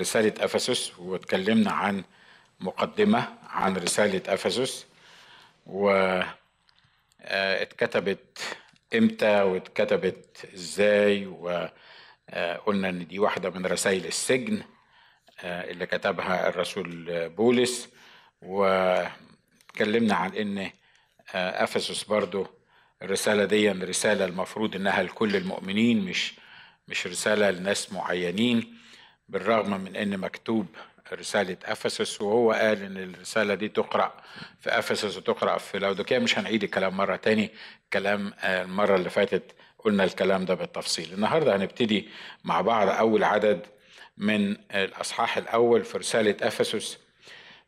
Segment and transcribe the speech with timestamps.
[0.00, 2.04] رسالة أفسس واتكلمنا عن
[2.60, 4.86] مقدمة عن رسالة أفسس
[7.22, 8.38] واتكتبت
[8.94, 14.62] إمتى واتكتبت إزاي وقلنا إن دي واحدة من رسائل السجن
[15.40, 17.88] آه، اللي كتبها الرسول بولس
[18.42, 20.58] واتكلمنا عن إن
[21.34, 22.46] آه، أفسس برضو
[23.02, 26.34] الرسالة دي رسالة المفروض إنها لكل المؤمنين مش
[26.88, 28.76] مش رسالة لناس معينين.
[29.28, 30.66] بالرغم من إن مكتوب
[31.12, 34.14] رسالة أفسس وهو قال إن الرسالة دي تقرأ
[34.60, 37.50] في أفسس وتقرأ في لودوكيا مش هنعيد الكلام مرة تاني.
[37.92, 39.42] كلام آه، المرة اللي فاتت
[39.78, 41.12] قلنا الكلام ده بالتفصيل.
[41.12, 42.08] النهاردة هنبتدي
[42.44, 43.66] مع بعض أول عدد
[44.18, 46.98] من الأصحاح الأول في رسالة أفسس.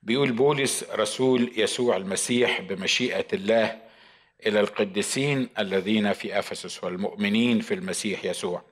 [0.03, 3.81] بيقول بولس رسول يسوع المسيح بمشيئة الله
[4.47, 8.63] إلى القديسين الذين في أفسس والمؤمنين في المسيح يسوع.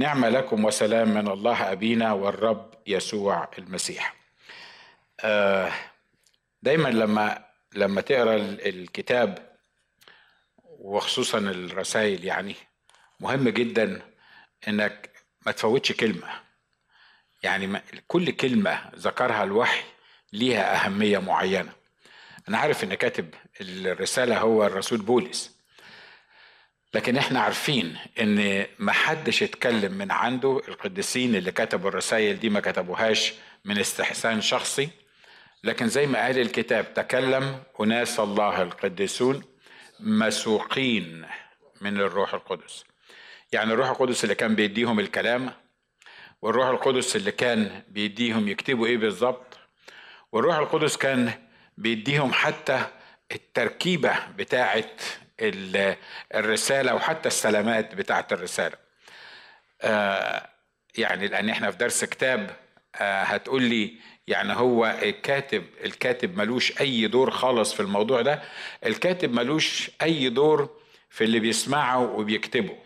[0.00, 4.14] نعم لكم وسلام من الله أبينا والرب يسوع المسيح.
[5.20, 5.72] آه،
[6.62, 9.56] دايما لما لما تقرأ ال- الكتاب
[10.64, 12.54] وخصوصا الرسائل يعني
[13.20, 14.02] مهم جدا
[14.68, 15.10] إنك
[15.46, 16.28] ما تفوتش كلمة.
[17.42, 19.82] يعني كل كلمة ذكرها الوحي
[20.32, 21.72] ليها أهمية معينة.
[22.48, 25.59] أنا عارف إن كاتب الرسالة هو الرسول بولس.
[26.94, 30.62] لكن إحنا عارفين ان ما حدش اتكلم من عنده.
[30.68, 33.32] القديسين اللي كتبوا الرسائل دي ما كتبوهاش
[33.64, 34.88] من استحسان شخصي.
[35.64, 39.42] لكن زي ما قال الكتاب تكلم أناس الله القديسون
[40.00, 41.26] مسوقين
[41.80, 42.84] من الروح القدس.
[43.52, 45.52] يعني الروح القدس اللي كان بيديهم الكلام
[46.42, 49.58] والروح القدس اللي كان بيديهم يكتبوا إيه بالظبط؟
[50.32, 51.32] والروح القدس كان
[51.78, 52.86] بيديهم حتى
[53.32, 54.84] التركيبة بتاعة
[56.34, 58.76] الرسالة وحتى السلامات بتاعة الرسالة.
[59.82, 60.48] آه،
[60.98, 62.50] يعني لأن إحنا في درس كتاب
[62.96, 63.94] آه، هتقول لي
[64.26, 68.42] يعني هو الكاتب الكاتب ملوش أي دور خالص في الموضوع ده.
[68.86, 70.80] الكاتب ملوش أي دور
[71.10, 72.76] في اللي بيسمعه وبيكتبه.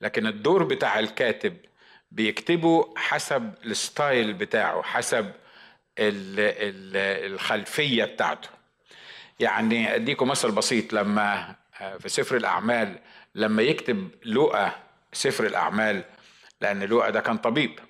[0.00, 1.56] لكن الدور بتاع الكاتب
[2.10, 5.24] بيكتبه حسب الستايل بتاعه حسب
[5.98, 8.48] ال- ال- الخلفية بتاعته.
[9.40, 11.54] يعني أديكم مثل بسيط لما
[11.98, 12.98] في سفر الأعمال
[13.34, 14.72] لما يكتب لوقا
[15.12, 16.04] سفر الأعمال
[16.60, 17.80] لأن لوقا ده كان طبيب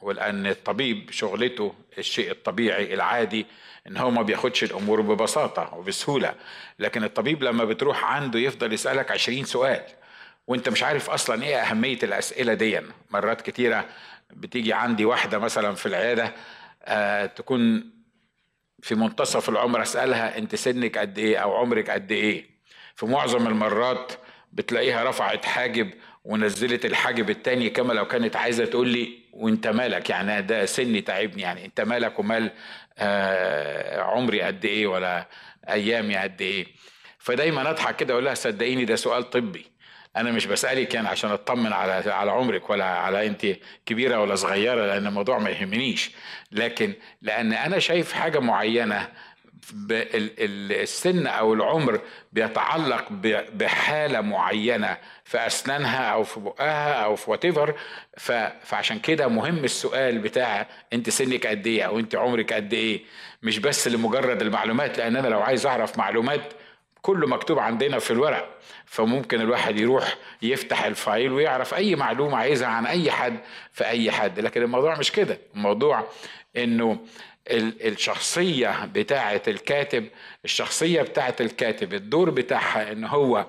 [0.00, 3.46] ولأن الطبيب شغلته الشيء الطبيعي العادي
[3.86, 6.34] إن هو ما بياخدش الأمور ببساطة وبسهولة.
[6.78, 9.82] لكن الطبيب لما بتروح عنده يفضل يسألك عشرين سؤال
[10.46, 12.80] وأنت مش عارف أصلا إيه أهمية الأسئلة دي
[13.10, 13.86] مرات كتيرة
[14.30, 16.34] بتيجي عندي واحدة مثلا في العيادة
[16.84, 17.90] آه تكون
[18.82, 22.55] في منتصف العمر أسألها أنت سنك قد إيه أو عمرك قد إيه؟
[22.96, 24.12] في معظم المرات
[24.52, 25.90] بتلاقيها رفعت حاجب
[26.24, 31.42] ونزلت الحاجب التاني كما لو كانت عايزة تقول لي وانت مالك؟ يعني ده سني تعبني
[31.42, 32.50] يعني انت مالك ومال
[32.98, 35.28] آه عمري قد إيه ولا
[35.68, 36.66] ايامي قد إيه؟
[37.18, 39.66] فدايما اضحك كده أقول لها صدقيني ده سؤال طبي.
[40.16, 43.46] أنا مش بسألك يعني عشان اطمن على على عمرك ولا على انت
[43.86, 46.10] كبيرة ولا صغيرة لأن الموضوع ما يهمنيش.
[46.52, 46.92] لكن
[47.22, 49.08] لأن أنا شايف حاجة معينة
[49.90, 52.00] السن أو العمر
[52.32, 53.04] بيتعلق
[53.52, 57.46] بحالة معينة في أسنانها أو في بقها أو في وات
[58.62, 63.00] فعشان كده مهم السؤال بتاع أنت سنك قد إيه أو أنت عمرك قد إيه.
[63.42, 66.52] مش بس لمجرد المعلومات لأن أنا لو عايز أعرف معلومات
[67.02, 68.48] كله مكتوب عندنا في الورق.
[68.86, 73.38] فممكن الواحد يروح يفتح الفايل ويعرف أي معلومة عايزها عن أي حد
[73.72, 74.40] في أي حد.
[74.40, 75.38] لكن الموضوع مش كده.
[75.54, 76.06] الموضوع
[76.56, 76.98] إنه
[77.50, 80.06] الشخصية بتاعة الكاتب
[80.44, 83.46] الشخصية بتاعة الكاتب الدور بتاعها إن هو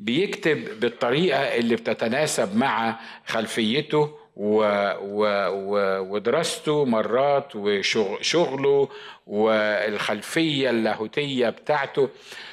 [0.00, 4.62] بيكتب بالطريقة اللي بتتناسب مع خلفيته و
[5.00, 8.88] و و ودراسته مرات وشغله
[9.26, 12.08] والخلفية اللاهوتية بتاعته.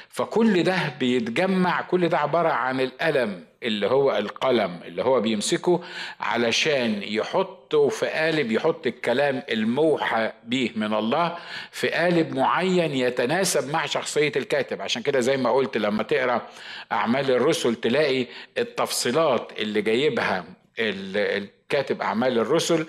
[0.08, 5.80] فكل ده بيتجمع كل ده عبارة عن القلم اللي هو القلم اللي هو بيمسكه
[6.20, 11.36] علشان يحطه في قالب يحط الكلام الموحى به من الله
[11.70, 14.82] في قالب معين يتناسب مع شخصية الكاتب.
[14.82, 16.46] عشان كده زي ما قلت لما تقرأ
[16.92, 18.26] أعمال الرسل تلاقي
[18.58, 20.44] التفصيلات اللي جايبها
[20.78, 22.86] ال- الكاتب أعمال الرسل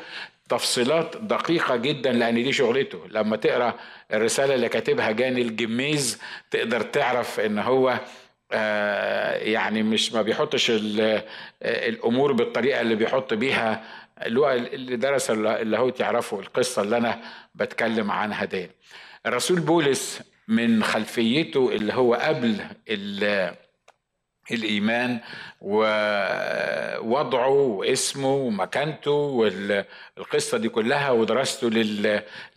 [0.49, 2.99] تفصيلات دقيقة جدا لأن دي شغلته.
[3.09, 3.73] لما تقرأ
[4.13, 6.21] الرسالة اللي كاتبها جاني الجميز
[6.51, 7.99] تقدر تعرف إن هو
[8.51, 11.23] يعني مش ما بيحطش آه،
[11.61, 13.83] الأمور بالطريقة اللي بيحط بيها
[14.25, 17.21] اللي اللي درس اللاهوت يعرفوا القصة اللي أنا
[17.55, 18.69] بتكلم عنها دي.
[19.25, 22.55] الرسول بولس من خلفيته اللي هو قبل
[22.89, 23.55] ال-
[24.51, 25.19] الإيمان
[25.61, 31.69] ووضعه واسمه ومكانته والقصة دي كلها ودراسته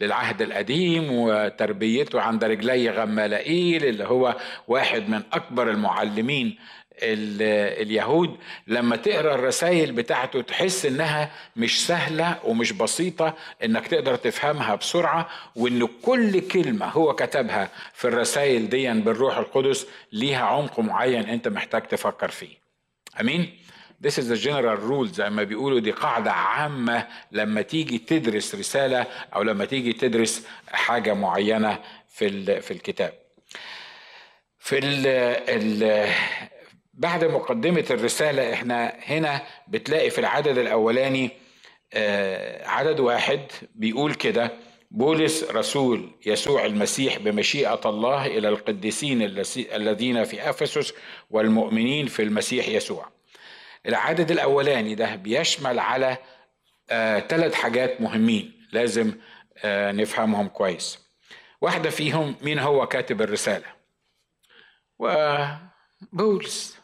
[0.00, 4.36] للعهد القديم وتربيته عند رجلي غمالائيل اللي هو
[4.68, 6.58] واحد من أكبر المعلمين
[7.02, 8.36] اليهود
[8.66, 13.34] لما تقرأ الرسائل بتاعته تحس إنها مش سهلة ومش بسيطة
[13.64, 20.44] إنك تقدر تفهمها بسرعة وإن كل كلمة هو كتبها في الرسائل دي بالروح القدس ليها
[20.44, 22.56] عمق معين أنت محتاج تفكر فيه
[23.20, 23.58] آمين
[24.06, 29.06] This is the general rule زي ما بيقولوا دي قاعدة عامة لما تيجي تدرس رسالة
[29.34, 31.78] أو لما تيجي تدرس حاجة معينة
[32.08, 33.12] في في الكتاب.
[34.58, 35.06] في ال
[35.48, 36.08] ال
[37.02, 41.30] بعد مقدمة الرسالة إحنا هنا بتلاقي في العدد الأولاني
[41.94, 43.40] آه، عدد واحد
[43.74, 44.50] بيقول كده
[44.90, 49.22] بولس رسول يسوع المسيح بمشيئة الله إلى القديسين
[49.56, 50.94] الذين في أفسس
[51.30, 53.08] والمؤمنين في المسيح يسوع.
[53.86, 56.16] العدد الأولاني ده بيشمل على
[57.28, 59.12] ثلاث آه حاجات مهمين لازم
[59.64, 60.98] آه نفهمهم كويس.
[61.60, 63.66] واحدة فيهم مين هو كاتب الرسالة؟
[66.12, 66.81] وبولس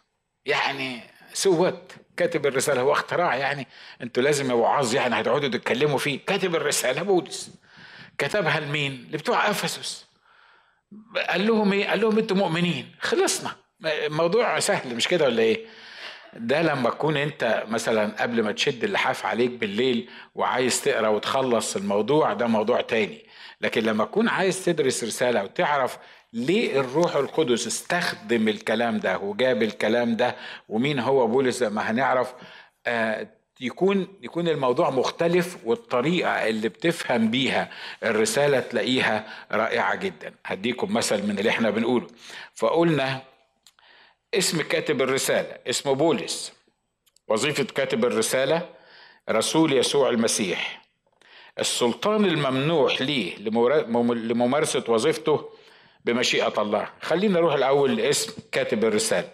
[0.49, 1.00] يعني
[1.33, 3.67] سوت كاتب الرسالة هو اختراع يعني
[4.03, 7.50] أنتوا لازم يا وعاظ يعني هتقعدوا تتكلموا فيه كاتب الرسالة بولس
[8.19, 10.06] كتبها لمين؟ لبتوع أفسس
[11.29, 15.67] قال لهم إيه؟ قال لهم أنتوا مؤمنين خلصنا الموضوع سهل مش كده ولا إيه؟
[16.37, 22.33] ده لما تكون انت مثلا قبل ما تشد اللحاف عليك بالليل وعايز تقرأ وتخلص الموضوع
[22.33, 23.25] ده موضوع تاني.
[23.61, 25.99] لكن لما تكون عايز تدرس رسالة وتعرف
[26.33, 30.37] ليه الروح القدس استخدم الكلام ده وجاب الكلام ده
[30.69, 32.35] ومين هو بولس ما هنعرف.
[32.87, 33.29] آه
[33.61, 37.71] يكون يكون الموضوع مختلف والطريقة اللي بتفهم بيها
[38.03, 40.35] الرسالة تلاقيها رائعة جدا.
[40.47, 42.07] هديكم مثل من اللي إحنا بنقوله.
[42.55, 43.21] فقلنا
[44.35, 46.53] اسم كاتب الرسالة اسمه بولس.
[47.29, 48.69] وظيفة كاتب الرسالة
[49.31, 50.83] رسول يسوع المسيح.
[51.59, 55.51] السلطان الممنوح ليه لممارسة وظيفته
[56.05, 56.91] بمشيئة الله.
[57.03, 59.31] خلينا نروح الأول لاسم كاتب الرسالة.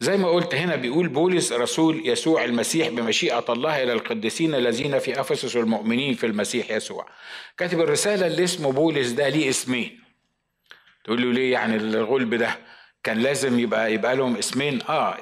[0.00, 5.20] زي ما قلت هنا بيقول بولس رسول يسوع المسيح بمشيئة الله إلى القديسين الذين في
[5.20, 7.06] أفسس والمؤمنين في المسيح يسوع.
[7.58, 10.00] كاتب الرسالة اللي اسمه بولس ده ليه اسمين؟
[11.04, 12.58] تقول له ليه يعني الغلب ده؟
[13.06, 14.82] كان لازم يبقى يبقى لهم اسمين.
[14.88, 15.16] آه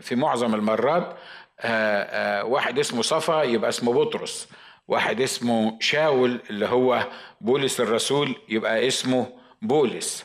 [0.00, 1.16] في معظم المرات
[1.60, 2.02] آه
[2.40, 4.48] آه واحد اسمه صفا يبقى اسمه بطرس.
[4.88, 7.06] واحد اسمه شاول اللي هو
[7.40, 9.26] بولس الرسول يبقى اسمه
[9.62, 10.24] بولس.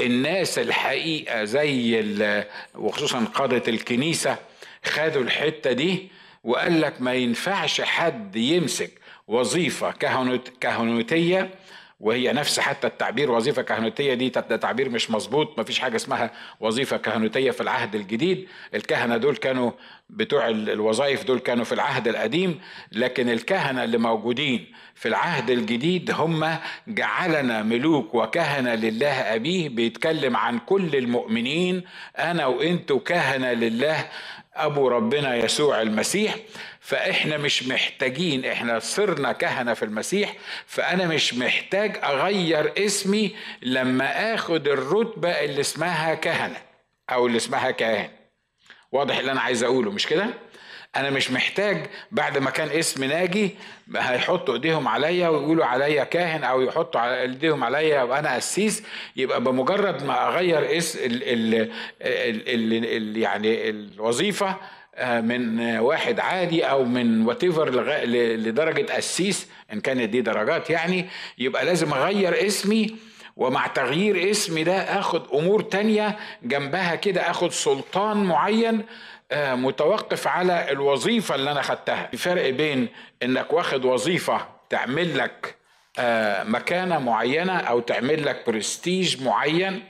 [0.00, 2.04] الناس الحقيقة زي
[2.74, 4.36] وخصوصا قادة الكنيسة
[4.84, 6.08] خدوا الحتة دي
[6.44, 8.90] وقال لك ما ينفعش حد يمسك
[9.28, 9.90] وظيفة
[10.60, 11.50] كهنوتية
[12.00, 16.30] وهي نفس حتى التعبير وظيفة كهنوتية دي تعبير مش مظبوط ما فيش حاجة اسمها
[16.60, 18.48] وظيفة كهنوتية في العهد الجديد.
[18.74, 19.70] الكهنة دول كانوا
[20.10, 22.60] بتوع الوظائف دول كانوا في العهد القديم
[22.92, 26.56] لكن الكهنة اللي موجودين في العهد الجديد هم
[26.88, 29.34] جعلنا ملوك وكهنة لله.
[29.34, 31.82] أبيه بيتكلم عن كل المؤمنين
[32.18, 34.04] أنا وأنتوا كهنة لله.
[34.54, 36.34] أبو ربنا يسوع المسيح.
[36.88, 40.34] فإحنا مش محتاجين إحنا صرنا كهنة في المسيح
[40.66, 46.56] فأنا مش محتاج أغير اسمي لما آخد الرتبة اللي اسمها كهنة
[47.10, 48.08] أو اللي اسمها كاهن.
[48.92, 50.26] واضح اللي أنا عايز أقوله مش كده؟
[50.96, 53.50] أنا مش محتاج بعد ما كان اسم ناجي
[53.96, 58.82] هيحطوا إيديهم عليا ويقولوا عليا كاهن أو يحطوا إيديهم عليا وأنا قسيس.
[59.16, 61.72] يبقى بمجرد ما أغير اسم ال ال
[62.02, 64.56] ال ال يعني الوظيفة
[65.02, 71.06] من واحد عادي أو من وات لدرجة قسيس إن كانت دي درجات يعني
[71.38, 72.96] يبقى لازم أغير اسمي
[73.36, 78.82] ومع تغيير اسمي ده آخد أمور تانية جنبها كده آخد سلطان معين
[79.32, 82.08] آه، متوقف على الوظيفة اللي أنا خدتها.
[82.10, 82.88] في فرق بين
[83.22, 84.40] إنك واخد وظيفة
[84.70, 85.54] تعمل لك
[85.98, 89.84] آه، مكانة معينة أو تعمل لك برستيج معين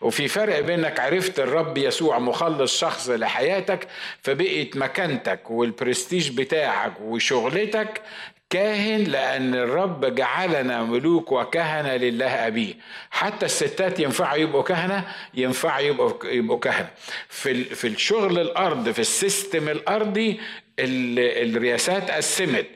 [0.00, 3.88] وفي فرق بينك عرفت الرب يسوع مخلص شخص لحياتك
[4.22, 8.02] فبقيت مكانتك والبرستيج بتاعك وشغلتك
[8.50, 12.74] كاهن لأن الرب جعلنا ملوك وكهنة لله أبيه.
[13.10, 16.88] حتى الستات ينفعوا يبقوا كهنة؟ ينفع يبقوا, يبقوا كهنة.
[17.28, 20.40] في, في الشغل الأرض في السيستم الأرضي
[20.78, 22.66] الرياسات قسمت.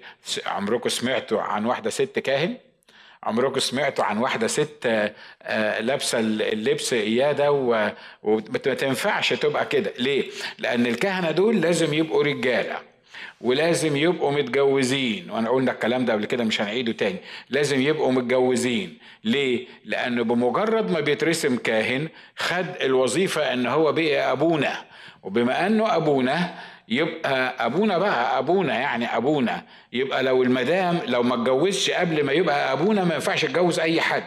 [0.46, 2.56] عمركم سمعتوا عن واحدة ست كاهن؟
[3.22, 4.86] عمركم سمعتوا عن واحدة ست
[5.42, 9.92] آه، لابسة اللبس إيادة وما تنفعش تبقى كده.
[9.98, 12.76] ليه؟ لأن الكهنة دول لازم يبقوا رجالة
[13.40, 15.30] ولازم يبقوا متجوزين.
[15.30, 17.16] وأنا قلنا الكلام ده قبل كده مش هنعيده تاني.
[17.50, 18.98] لازم يبقوا متجوزين.
[19.24, 24.84] ليه؟ لأنه بمجرد ما بيترسم كاهن خد الوظيفة إن هو بقى أبونا.
[25.22, 26.54] وبما إنه أبونا
[26.92, 29.62] يبقى أبونا بقى أبونا يعني أبونا.
[29.92, 34.22] يبقى لو المدام لو ما اتجوزش قبل ما يبقى أبونا ما ينفعش يتجوز أي حد.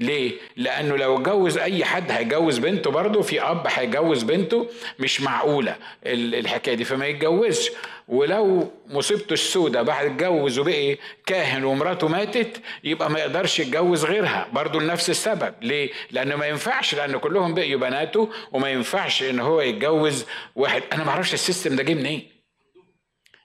[0.00, 5.76] ليه؟ لأنه لو اتجوز أي حد هيجوز بنته برضه في أب هيجوز بنته مش معقولة
[6.06, 7.70] الحكاية دي فما يتجوزش.
[8.08, 14.80] ولو مصيبته السوداء بعد اتجوز وبقي كاهن ومراته ماتت يبقى ما يقدرش يتجوز غيرها برضه
[14.80, 15.54] لنفس السبب.
[15.62, 20.82] ليه؟ لأنه ما ينفعش لأن كلهم بقيوا بناته وما ينفعش إن هو يتجوز واحد.
[20.92, 22.28] أنا ما أعرفش ال system ده جه منين.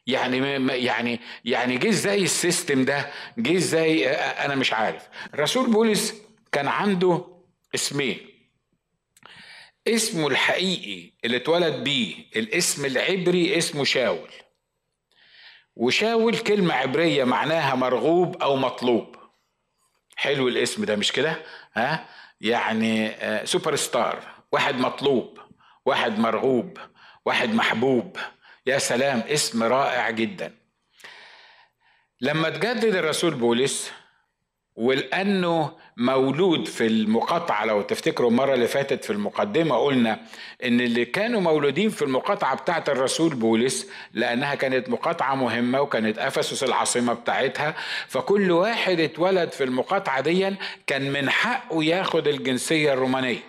[0.08, 0.38] يعني
[0.86, 3.08] يعني يعني جه إزاي ال system ده؟
[3.38, 5.04] جه إزاي؟ أنا مش عارف.
[5.36, 6.25] رسول بولس
[6.56, 7.26] كان عنده
[7.76, 8.50] اسمين.
[9.88, 14.30] اسمه الحقيقي اللي اتولد بيه الاسم العبري اسمه شاول.
[15.76, 19.16] وشاول كلمة عبرية معناها مرغوب أو مطلوب.
[20.16, 21.44] حلو الاسم ده مش كده؟
[21.74, 22.10] ها؟
[22.42, 25.40] يعني سوبر آه، ستار واحد مطلوب
[25.86, 26.78] واحد مرغوب
[27.26, 28.18] واحد محبوب.
[28.66, 30.56] يا سلام اسم رائع جدا.
[32.22, 33.92] لما تجدد الرسول بولس
[34.76, 40.20] ولأنه مولود في المقاطعة لو تفتكروا المرة اللي فاتت في المقدمة قلنا
[40.64, 46.64] إن اللي كانوا مولودين في المقاطعة بتاعة الرسول بولس لأنها كانت مقاطعة مهمة وكانت أفسس
[46.64, 47.76] العاصمة بتاعتها
[48.08, 50.56] فكل واحد اتولد في المقاطعة دي
[50.88, 53.40] كان من حقه ياخد الجنسية الرومانية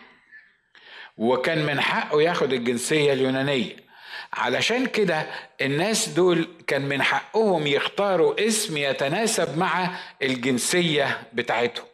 [1.19, 3.86] وكان من حقه ياخد الجنسية اليونانية.
[4.33, 5.27] علشان كده
[5.61, 9.91] الناس دول كان من حقهم يختاروا اسم يتناسب مع
[10.23, 11.87] الجنسية بتاعتهم.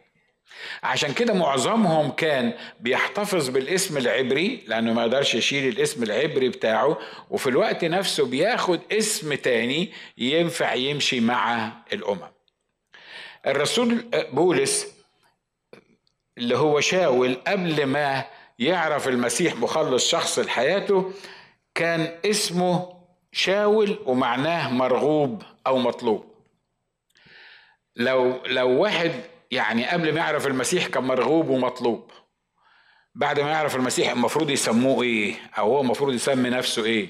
[0.82, 6.98] عشان كده معظمهم كان بيحتفظ بالاسم العبري لأنه ما يقدرش يشيل الاسم العبري بتاعه
[7.30, 12.28] وفي الوقت نفسه بياخد اسم تاني ينفع يمشي مع الأمم.
[13.46, 14.86] الرسول بولس
[16.38, 18.24] اللي هو شاول قبل ما
[18.58, 21.12] يعرف المسيح مخلص شخص لحياته
[21.74, 23.02] كان اسمه
[23.32, 26.32] شاول ومعناه مرغوب أو مطلوب.
[27.96, 29.12] لو لو واحد
[29.50, 32.10] يعني قبل ما يعرف المسيح كان مرغوب ومطلوب
[33.14, 37.08] بعد ما يعرف المسيح المفروض يسموه إيه؟ أو هو المفروض يسمي نفسه إيه؟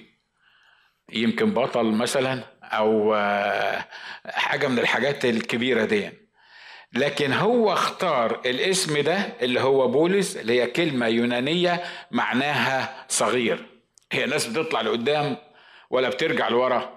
[1.13, 3.85] يمكن بطل مثلا أو آه،
[4.27, 6.11] حاجة من الحاجات الكبيرة دي.
[6.93, 13.72] لكن هو اختار الاسم ده اللي هو بولس اللي هي كلمة يونانية معناها صغير.
[14.13, 15.37] هي ناس بتطلع لقدام
[15.91, 16.93] ولا بترجع لورا.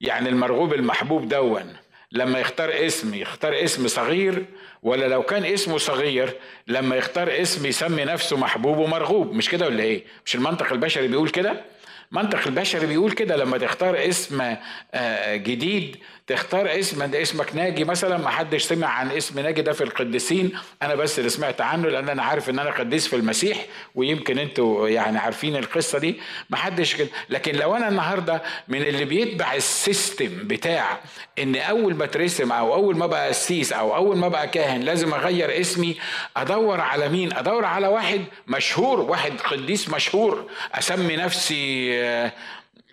[0.00, 1.76] يعني المرغوب المحبوب دون
[2.12, 4.44] لما يختار اسم يختار اسم صغير
[4.82, 9.32] ولا لو كان اسمه صغير لما يختار اسم يسمي نفسه محبوب ومرغوب.
[9.34, 11.64] مش كده ولا إيه؟ مش المنطق البشري بيقول كده؟
[12.12, 14.56] منطق البشري بيقول كده لما تختار اسم
[14.94, 15.96] آه، جديد
[16.30, 20.52] تختار اسم اسمك ناجي مثلا ما حدش سمع عن اسم ناجي ده في القديسين.
[20.82, 24.88] أنا بس اللي سمعت عنه لأن أنا عارف إن أنا قديس في المسيح ويمكن أنتوا
[24.88, 26.20] يعني عارفين القصة دي.
[26.50, 27.08] ما حدش كده.
[27.28, 31.00] لكن لو أنا النهارده من اللي بيتبع السيستم بتاع
[31.38, 35.14] إن أول ما أترسم أو أول ما بقى قسيس أو أول ما بقى كاهن لازم
[35.14, 35.96] أغير اسمي
[36.36, 40.50] أدور على مين؟ أدور على واحد مشهور واحد قديس مشهور.
[40.74, 42.32] أسمي نفسي آه،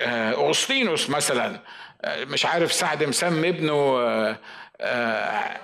[0.02, 1.60] آه، أغسطينوس مثلا.
[2.06, 4.38] مش عارف سعد مسمي ابنه آه،
[4.82, 5.58] آه،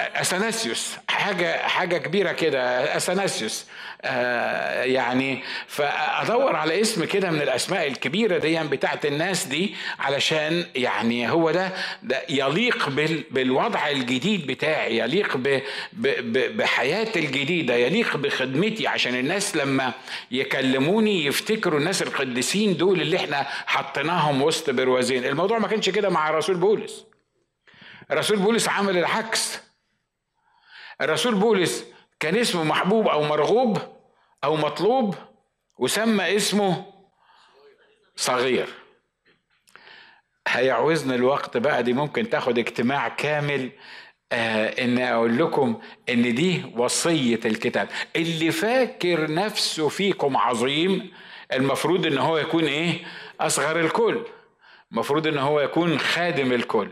[0.00, 2.96] اثناسيوس حاجة حاجة كبيرة كده.
[2.96, 3.66] اثناسيوس
[4.02, 11.30] آه يعني فأدور على اسم كده من الأسماء الكبيرة دي بتاعت الناس دي علشان يعني
[11.30, 11.72] هو ده,
[12.02, 15.36] ده يليق بال بالوضع الجديد بتاعي يليق
[16.56, 19.92] بحياتي الجديدة يليق بخدمتي عشان الناس لما
[20.30, 25.24] يكلموني يفتكروا الناس القديسين دول اللي إحنا حطيناهم وسط بروازين.
[25.24, 27.04] الموضوع ما كانش كده مع رسول بولس.
[28.12, 29.65] رسول بولس عمل العكس.
[31.00, 31.84] الرسول بولس
[32.20, 33.78] كان اسمه محبوب أو مرغوب
[34.44, 35.14] أو مطلوب
[35.78, 36.84] وسمى اسمه
[38.16, 38.68] صغير.
[40.48, 43.70] هيعوزنا الوقت بقى دي ممكن تاخد اجتماع كامل
[44.32, 47.88] آه إن أقول لكم إن دي وصية الكتاب.
[48.16, 51.10] اللي فاكر نفسه فيكم عظيم
[51.52, 53.04] المفروض إن هو يكون إيه؟
[53.40, 54.24] أصغر الكل.
[54.90, 56.90] مفروض إن هو يكون خادم الكل.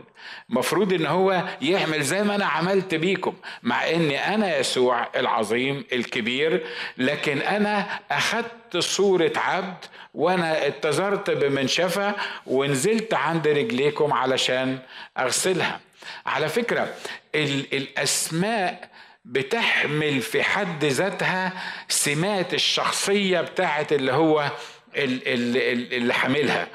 [0.49, 6.65] مفروض إن هو يعمل زي ما أنا عملت بيكم مع اني أنا يسوع العظيم الكبير
[6.97, 12.15] لكن أنا أخدت صورة عبد وأنا اتزرت بمنشفة
[12.45, 14.79] ونزلت عند رجليكم علشان
[15.17, 15.79] أغسلها.
[16.25, 16.93] على فكرة
[17.35, 18.89] الأسماء
[19.25, 21.51] بتحمل في حد ذاتها
[21.87, 24.51] سمات الشخصية بتاعت اللي هو
[24.95, 26.67] اللي حاملها.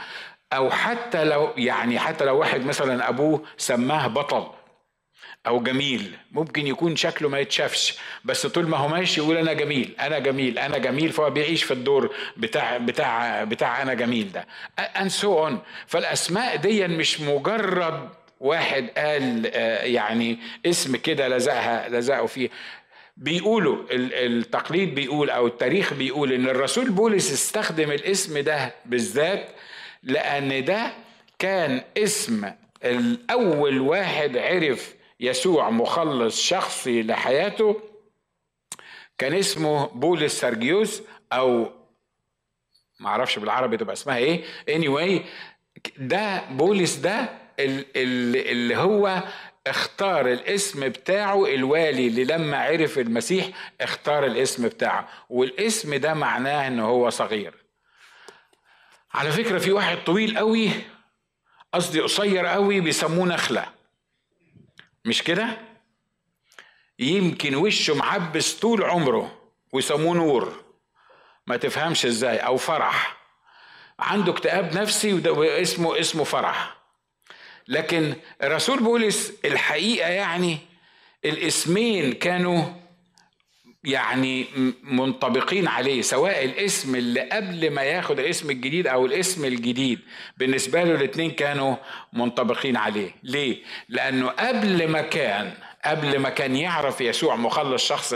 [0.53, 4.47] أو حتى لو يعني حتى لو واحد مثلا أبوه سماه بطل
[5.47, 9.95] أو جميل ممكن يكون شكله ما يتشافش بس طول ما هو ماشي يقول أنا جميل
[10.01, 14.47] أنا جميل أنا جميل فهو بيعيش في الدور بتاع بتاع بتاع أنا جميل ده.
[14.97, 15.55] And so on.
[15.87, 18.09] فالأسماء دي مش مجرد
[18.41, 22.51] واحد قال آه، يعني اسم كده لزقها لزقوا فيه.
[23.17, 29.49] بيقولوا التقليد بيقول أو التاريخ بيقول إن الرسول بولس استخدم الاسم ده بالذات
[30.03, 30.93] لأن ده
[31.39, 32.53] كان اسم
[32.85, 37.81] الأول واحد عرف يسوع مخلص شخصي لحياته.
[39.19, 41.03] كان اسمه بولس سرجيوس
[41.33, 41.73] أو
[43.01, 44.45] معرفش بالعربي تبقى اسمها إيه.
[44.71, 45.21] Anyway
[45.99, 47.29] ده بولس ده
[47.59, 49.23] اللي هو
[49.67, 53.49] اختار الاسم بتاعه الوالي اللي لما عرف المسيح
[53.81, 55.09] اختار الاسم بتاعه.
[55.31, 57.60] والاسم ده معناه إن هو صغير.
[59.15, 60.71] على فكرة في واحد طويل قوي
[61.75, 63.67] قصدي قصير قوي بيسموه نخلة.
[65.05, 65.59] مش كده؟
[66.99, 70.65] يمكن وشه معبس طول عمره ويسموه نور.
[71.47, 73.17] ما تفهمش إزاي أو فرح.
[73.99, 76.77] عنده اكتئاب نفسي واسمه اسمه فرح.
[77.69, 80.59] لكن الرسول بولس الحقيقة يعني
[81.25, 82.65] الاسمين كانوا
[83.85, 84.47] يعني
[84.83, 89.99] منطبقين عليه سواء الاسم اللي قبل ما ياخد الاسم الجديد أو الاسم الجديد.
[90.37, 91.77] بالنسبة له الاثنين كانوا
[92.13, 93.11] منطبقين عليه.
[93.23, 93.57] ليه؟
[93.89, 95.53] لأنه قبل ما كان
[95.85, 98.15] قبل ما كان يعرف يسوع مخلص شخص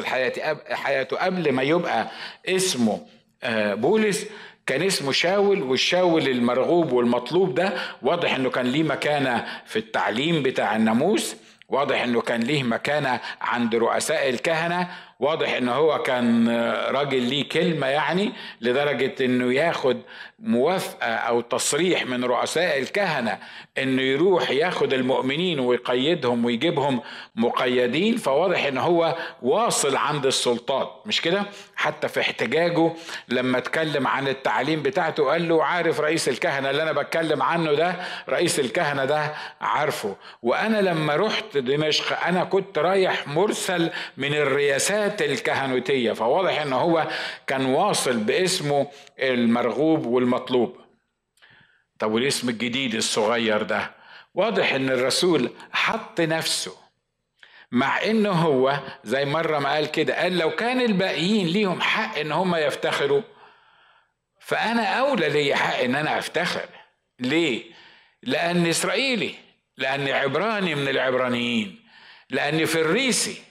[0.70, 2.10] حياته قبل ما يبقى
[2.48, 3.06] اسمه
[3.42, 4.26] آه، بولس
[4.66, 10.76] كان اسمه شاول والشاول المرغوب والمطلوب ده واضح إنه كان ليه مكانة في التعليم بتاع
[10.76, 11.36] الناموس
[11.68, 14.88] واضح إنه كان ليه مكانة عند رؤساء الكهنة
[15.20, 16.48] واضح إن هو كان
[16.90, 20.00] راجل ليه كلمة يعني لدرجة إنه ياخد
[20.38, 23.38] موافقة أو تصريح من رؤساء الكهنة
[23.78, 27.00] إنه يروح ياخد المؤمنين ويقيدهم ويجيبهم
[27.36, 28.16] مقيدين.
[28.16, 31.42] فواضح إن هو واصل عند السلطات مش كده؟
[31.76, 32.92] حتى في احتجاجه
[33.28, 37.94] لما اتكلم عن التعليم بتاعته قال له عارف رئيس الكهنة اللي أنا بتكلم عنه ده؟
[38.28, 40.16] رئيس الكهنة ده عارفه.
[40.42, 47.08] وأنا لما رحت دمشق أنا كنت رايح مرسل من الرياسات الحياة الكهنوتية فواضح إن هو
[47.46, 50.76] كان واصل باسمه المرغوب والمطلوب.
[51.98, 53.90] طب والاسم الجديد الصغير ده؟
[54.34, 56.76] واضح إن الرسول حط نفسه
[57.72, 62.32] مع انه هو زي مرة ما قال كده قال لو كان الباقيين ليهم حق إن
[62.32, 63.22] هم يفتخروا
[64.40, 66.68] فأنا أولى لي حق إن أنا أفتخر.
[67.20, 67.64] ليه؟
[68.22, 69.34] لأن إسرائيلي
[69.76, 71.84] لاني عبراني من العبرانيين
[72.30, 73.42] لاني فريسي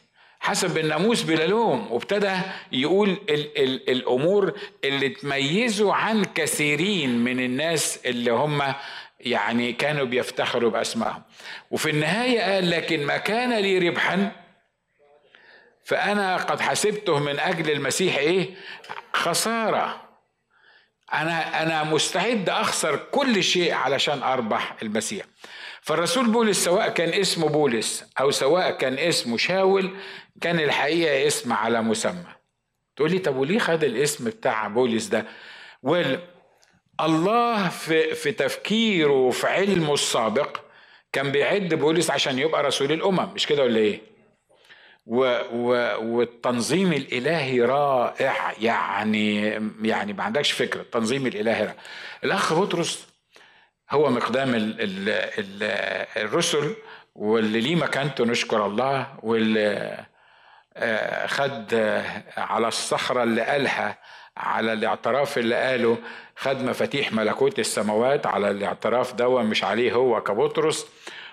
[0.43, 1.91] حسب الناموس بلا لوم.
[1.91, 2.31] وابتدى
[2.71, 4.53] يقول ال ال الأمور
[4.83, 8.73] اللي تميزوا عن كثيرين من الناس اللي هم
[9.19, 11.21] يعني كانوا بيفتخروا بأسمائهم.
[11.71, 14.31] وفي النهاية قال لكن ما كان لي ربحا
[15.83, 18.49] فأنا قد حسبته من أجل المسيح إيه؟
[19.13, 20.01] خسارة.
[21.13, 25.25] أنا أنا مستعد أخسر كل شيء علشان أربح المسيح.
[25.81, 29.95] فالرسول بولس سواء كان اسمه بولس أو سواء كان اسمه شاول
[30.41, 32.25] كان الحقيقة اسم على مسمى.
[32.95, 35.25] تقول لي طب وليه خد الاسم بتاع بولس ده؟
[35.83, 36.19] ويل
[37.01, 40.57] الله في في تفكيره وفي علمه السابق
[41.11, 44.01] كان بيعد بولس عشان يبقى رسول الأمم مش كده ولا إيه؟
[45.05, 45.69] و و
[46.17, 49.41] والتنظيم الإلهي رائع يعني
[49.81, 51.75] يعني ما عندكش فكرة التنظيم الإلهي رائع.
[52.23, 53.07] الأخ بطرس
[53.91, 55.63] هو مقدام ال ال ال
[56.23, 56.75] الرسل
[57.15, 60.05] واللي ليه مكانته نشكر الله واللي
[61.25, 61.73] خد
[62.37, 63.97] على الصخرة اللي قالها
[64.37, 65.97] على الاعتراف اللي قاله
[66.35, 70.87] خد مفاتيح ملكوت السماوات على الاعتراف ده مش عليه هو كبطرس.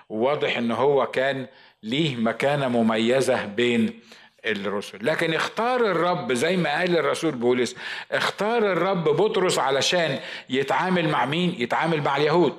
[0.09, 1.47] وواضح إن هو كان
[1.83, 3.99] ليه مكانة مميزة بين
[4.45, 5.05] الرسل.
[5.05, 7.75] لكن اختار الرب زي ما قال الرسول بولس
[8.11, 12.57] اختار الرب بطرس علشان يتعامل مع مين؟ يتعامل مع اليهود.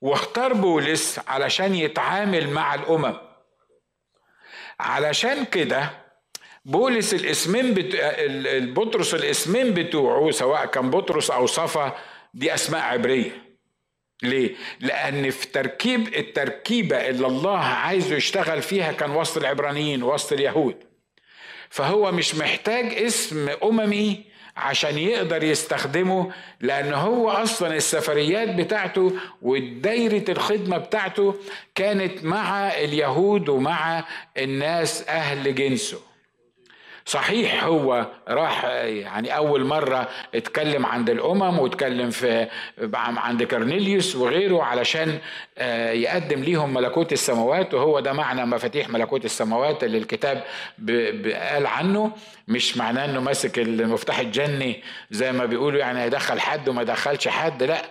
[0.00, 3.14] واختار بولس علشان يتعامل مع الأمم.
[4.80, 5.90] علشان كده
[6.64, 7.94] بولس الاسمين بت...
[7.94, 11.96] البطرس الاسمين بتوعه سواء كان بطرس أو صفا
[12.34, 13.44] دي أسماء عبرية
[14.22, 20.84] ليه؟ لأن في تركيب التركيبة اللي الله عايزه يشتغل فيها كان وسط العبرانيين وسط اليهود
[21.70, 24.24] فهو مش محتاج اسم أممي
[24.56, 29.12] عشان يقدر يستخدمه لأن هو أصلا السفريات بتاعته
[29.42, 31.34] ودايرة الخدمة بتاعته
[31.74, 34.04] كانت مع اليهود ومع
[34.38, 35.98] الناس أهل جنسه.
[37.06, 42.48] صحيح هو راح يعني أول مرة اتكلم عند الأمم واتكلم في
[42.94, 45.18] عند كرنيليوس وغيره علشان
[45.58, 50.42] آه، يقدم ليهم ملكوت السماوات وهو ده معنى مفاتيح ملكوت السماوات اللي الكتاب
[51.52, 52.12] قال عنه.
[52.48, 57.62] مش معناه إنه ماسك المفتاح الجني زي ما بيقولوا يعني هيدخل حد وما يدخلش حد
[57.62, 57.82] لا.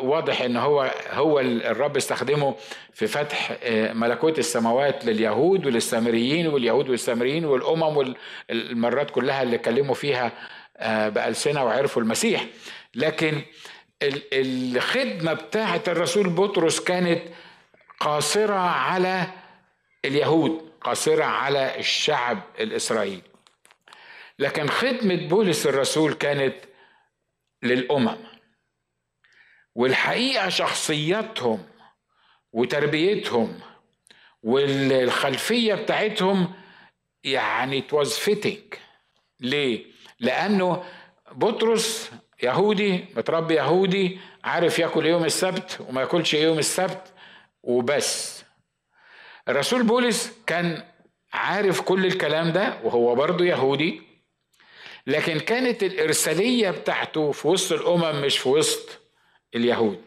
[0.00, 2.54] واضح إن هو هو الرب استخدمه
[3.00, 8.14] في فتح آه، ملكوت السماوات لليهود وللسامريين واليهود والسامريين والأمم
[8.50, 10.32] والمرات كلها اللي اتكلموا فيها
[10.76, 12.46] آه، بألسنة وعرفوا المسيح.
[12.94, 13.42] لكن
[14.32, 17.22] الخدمة بتاعة الرسول بطرس كانت
[18.00, 19.26] قاصرة على
[20.04, 23.22] اليهود قاصرة على الشعب الإسرائيلي.
[24.38, 26.54] لكن خدمة بولس الرسول كانت
[27.62, 28.16] للأمم.
[29.74, 31.69] والحقيقة شخصياتهم
[32.52, 33.60] وتربيتهم
[34.42, 36.52] والخلفية بتاعتهم
[37.24, 38.76] يعني it was fitting.
[39.40, 39.84] ليه؟
[40.20, 40.84] لأنه
[41.32, 42.10] بطرس
[42.42, 47.12] يهودي متربي يهودي عارف ياكل يوم السبت وما ياكلش يوم السبت
[47.62, 48.44] وبس.
[49.48, 50.84] الرسول بولس كان
[51.32, 54.02] عارف كل الكلام ده وهو برضه يهودي
[55.06, 58.88] لكن كانت الإرسالية بتاعته في وسط الأمم مش في وسط
[59.54, 60.02] اليهود.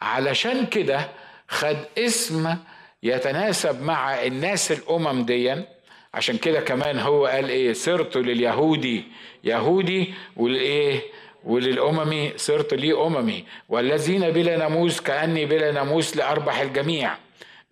[0.00, 1.10] علشان كده
[1.48, 2.56] خد اسم
[3.02, 5.66] يتناسب مع الناس الأمم ديا.
[6.14, 9.04] عشان كده كمان هو قال إيه؟ صرت لليهودي
[9.44, 11.00] يهودي والإيه؟
[11.44, 13.44] وللأمم صرت لي أممي.
[13.68, 17.14] والذين بلا ناموس كأني بلا ناموس لأربح الجميع.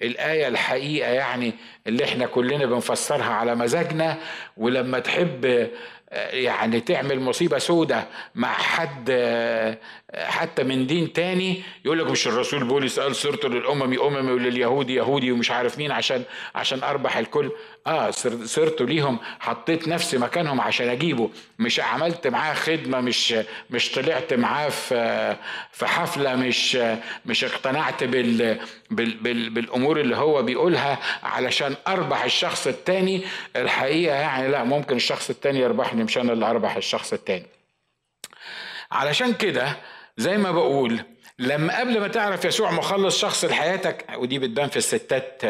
[0.03, 1.53] الآية الحقيقة يعني
[1.87, 4.19] اللي إحنا كلنا بنفسرها على مزاجنا.
[4.57, 5.71] ولما تحب
[6.33, 9.11] يعني تعمل مصيبة سودة مع حد
[10.15, 15.33] حتى من دين تاني يقول لك مش الرسول بولس قال صرت للأمم أممي ولليهودي يهودي
[15.33, 16.23] ومش عارف مين عشان
[16.55, 17.51] عشان أربح الكل.
[17.87, 18.11] آه
[18.45, 21.31] صرت ليهم حطيت نفسي مكانهم عشان أجيبه.
[21.59, 23.35] مش عملت معاه خدمة مش
[23.71, 25.37] مش طلعت معاه في
[25.73, 26.79] في حفلة مش
[27.27, 28.59] مش اقتنعت بال
[28.91, 33.23] بال بال بالأمور اللي هو بيقولها علشان أربح الشخص التاني.
[33.57, 37.47] الحقيقة يعني لا ممكن الشخص التاني يربحني مش أنا اللي أربح الشخص التاني.
[38.93, 39.77] علشان كده
[40.17, 41.01] زي ما بقول
[41.39, 45.43] لما قبل ما تعرف يسوع مخلص شخص لحياتك ودي بتبان في الستات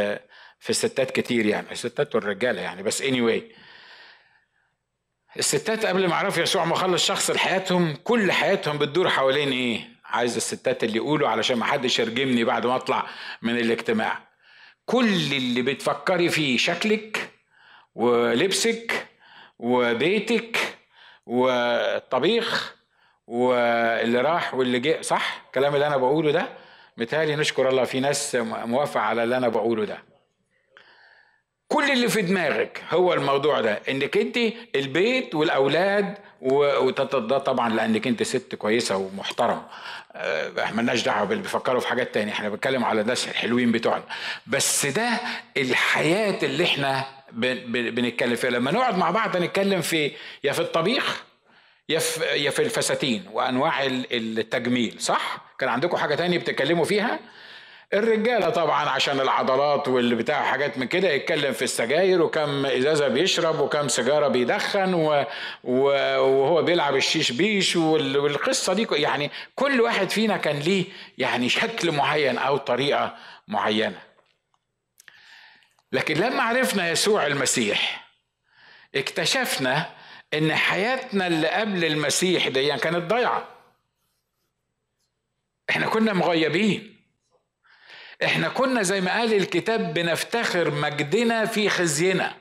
[0.62, 2.82] في الستات كتير يعني الستات والرجالة يعني.
[2.82, 3.40] بس anyway
[5.36, 10.84] الستات قبل ما يعرفوا يسوع مخلص شخص لحياتهم كل حياتهم بتدور حوالين إيه؟ عايز الستات
[10.84, 13.06] اللي يقولوا علشان ما حدش يرجمني بعد ما أطلع
[13.42, 14.18] من الاجتماع.
[14.86, 17.30] كل اللي بتفكري فيه شكلك
[17.94, 19.06] ولبسك
[19.58, 20.58] وبيتك
[21.26, 22.74] والطبيخ
[23.26, 26.48] واللي راح واللي جه صح؟ الكلام اللي أنا بقوله ده؟
[26.96, 30.11] متهيألي نشكر الله في ناس موافقة على اللي أنا بقوله ده.
[31.72, 34.38] كل اللي في دماغك هو الموضوع ده إنك أنت
[34.74, 39.62] البيت والأولاد وده طبعا لأنك أنت ست كويسة ومحترمة.
[40.12, 44.04] آه، إحنا مالناش دعوة باللي بيفكروا في حاجات تانية إحنا بنتكلم على الناس الحلوين بتوعنا.
[44.46, 45.08] بس ده
[45.56, 48.50] الحياة اللي إحنا بنتكلم فيها.
[48.50, 50.12] لما نقعد مع بعض نتكلم في
[50.44, 51.22] يا في الطبيخ
[51.88, 53.82] يا في يا في الفساتين وأنواع
[54.12, 57.18] التجميل صح؟ كان عندكم حاجة تانية بتتكلموا فيها؟
[57.94, 63.60] الرجاله طبعا عشان العضلات واللي بتاع حاجات من كده يتكلم في السجاير وكم إزازة بيشرب
[63.60, 65.24] وكم سيجارة بيدخن و...
[65.64, 68.18] وهو بيلعب الشيش بيش وال...
[68.18, 70.84] والقصة دي يعني كل واحد فينا كان ليه
[71.18, 73.16] يعني شكل معين أو طريقة
[73.48, 74.02] معينة.
[75.92, 78.08] لكن لما عرفنا يسوع المسيح
[78.94, 79.90] اكتشفنا
[80.34, 83.48] إن حياتنا اللي قبل المسيح دي يعني كانت ضايعة.
[85.70, 86.91] إحنا كنا مغيبين.
[88.24, 92.34] إحنا كنا زي ما قال الكتاب بنفتخر مجدنا في خزينا.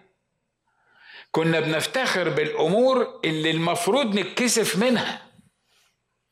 [1.31, 5.21] كنا بنفتخر بالأمور اللي المفروض نتكسف منها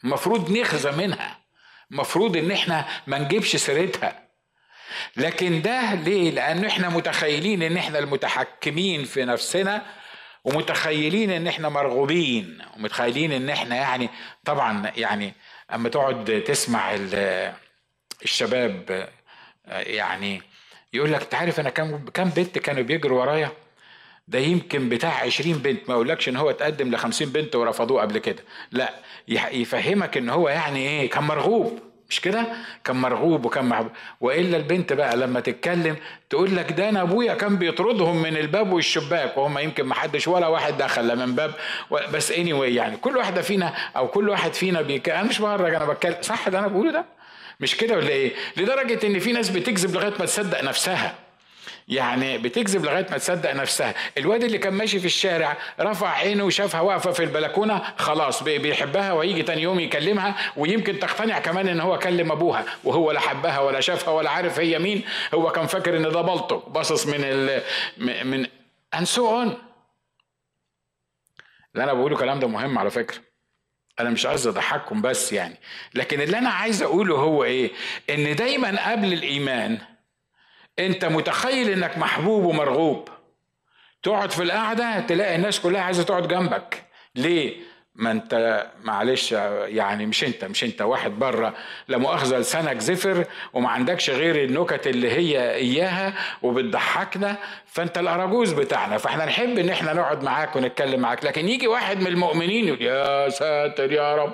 [0.04, 1.40] المفروض نخزى منها
[1.92, 4.30] المفروض إن إحنا ما نجيبش سيرتها.
[5.18, 9.86] لكن ده ليه؟ لأن إحنا متخيلين إن إحنا المتحكمين في نفسنا
[10.44, 14.10] ومتخيلين إن إحنا مرغوبين ومتخيلين إن إحنا يعني
[14.46, 15.34] طبعا يعني
[15.74, 16.96] أما تقعد تسمع
[18.24, 19.10] الشباب
[19.70, 20.42] يعني
[20.94, 23.52] يقول لك تعرف أنا كم كم بنت كانوا بيجروا ورايا؟
[24.28, 25.90] ده يمكن بتاع 20 بنت.
[25.90, 28.44] ما أقولكش إن هو اتقدم ل 50 بنت ورفضوه قبل كده.
[28.72, 28.94] لا
[29.52, 31.80] يفهمك إن هو يعني إيه كان مرغوب.
[32.10, 32.46] مش كده؟
[32.84, 35.96] كان مرغوب وكان محبوب وإلا البنت بقى لما تتكلم
[36.30, 39.38] تقول لك ده أنا أبويا كان بيطردهم من الباب والشباك.
[39.38, 41.52] وهم يمكن ما حدش ولا واحد دخل لا من باب
[42.14, 45.74] بس اني anyway يعني كل واحدة فينا أو كل واحد فينا بيك أنا مش بهرج
[45.74, 46.16] أنا بتكلم.
[46.22, 47.06] صح ده أنا بقوله ده؟
[47.60, 51.16] مش كده ولا إيه؟ لدرجة إن في ناس بتكذب لغاية ما تصدق نفسها.
[51.88, 53.96] يعني بتكذب لغاية ما تصدق نفسها.
[54.18, 59.44] الواد اللي كان ماشي في الشارع رفع عينه وشافها واقفة في البلكونة خلاص بيحبها ويجي
[59.44, 64.14] تاني يوم يكلمها ويمكن تقتنع كمان إن هو كلم أبوها وهو لا حبها ولا شافها
[64.14, 65.04] ولا عارف هي مين.
[65.34, 67.62] هو كان فاكر إن ده بلطو باصص من ال
[68.26, 68.46] من
[68.96, 69.50] and so on.
[71.74, 73.29] اللي أنا بقوله كلام ده مهم على فكرة.
[74.00, 75.56] أنا مش عايز أضحككم بس يعني
[75.96, 77.72] لكن اللي أنا عايز أقوله هو إيه؟
[78.10, 79.78] إن دايما قبل الإيمان
[80.80, 83.10] أنت متخيل إنك محبوب ومرغوب.
[84.04, 86.84] تقعد في القعدة تلاقي الناس كلها عايزة تقعد جنبك.
[87.16, 87.58] ليه؟
[88.00, 89.32] ما انت معلش
[89.66, 91.54] يعني مش انت مش انت واحد بره.
[91.88, 97.36] لا مؤاخذة لسانك زفر وما عندكش غير النكت اللي هي إياها وبتضحكنا
[97.66, 98.98] فانت الأراجوز بتاعنا.
[98.98, 101.26] فاحنا نحب إن إحنا نقعد معاك ونتكلم معاك.
[101.26, 104.34] لكن يجي واحد من المؤمنين يقول يا ساتر يا رب.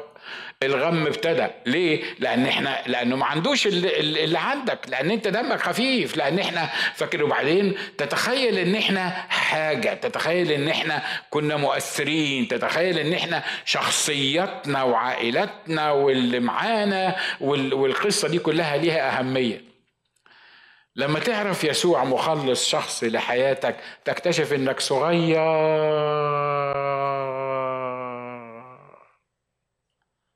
[0.64, 1.48] الغم ابتدى.
[1.66, 4.80] ليه؟ لأن إحنا لأنه ما عندوش اللي, عندك.
[4.88, 6.18] لأن أنت دمك خفيف.
[6.18, 9.94] لأن إحنا فاكر وبعدين؟ تتخيل إن إحنا حاجة.
[9.94, 12.48] تتخيل إن إحنا كنا مؤثرين.
[12.48, 19.76] تتخيل إن إحنا شخصياتنا وعائلتنا واللي معانا والقصة دي كلها ليها أهمية.
[20.98, 25.36] لما تعرف يسوع مخلص شخصي لحياتك تكتشف إنك صغير.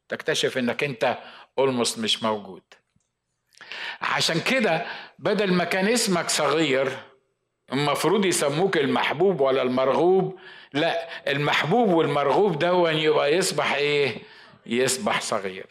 [0.09, 1.17] تكتشف إنك أنت
[1.57, 2.61] اولموست مش موجود.
[4.01, 4.85] عشان كده
[5.19, 6.97] بدل ما كان اسمك صغير
[7.73, 10.39] المفروض يسموك المحبوب ولا المرغوب.
[10.73, 14.17] لا المحبوب والمرغوب دون يبقى يصبح إيه؟
[14.65, 15.65] يصبح صغير.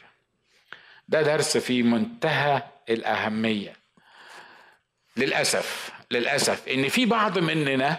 [1.08, 3.72] ده درس في منتهى الأهمية.
[5.16, 7.96] للأسف للأسف إن في بعض مننا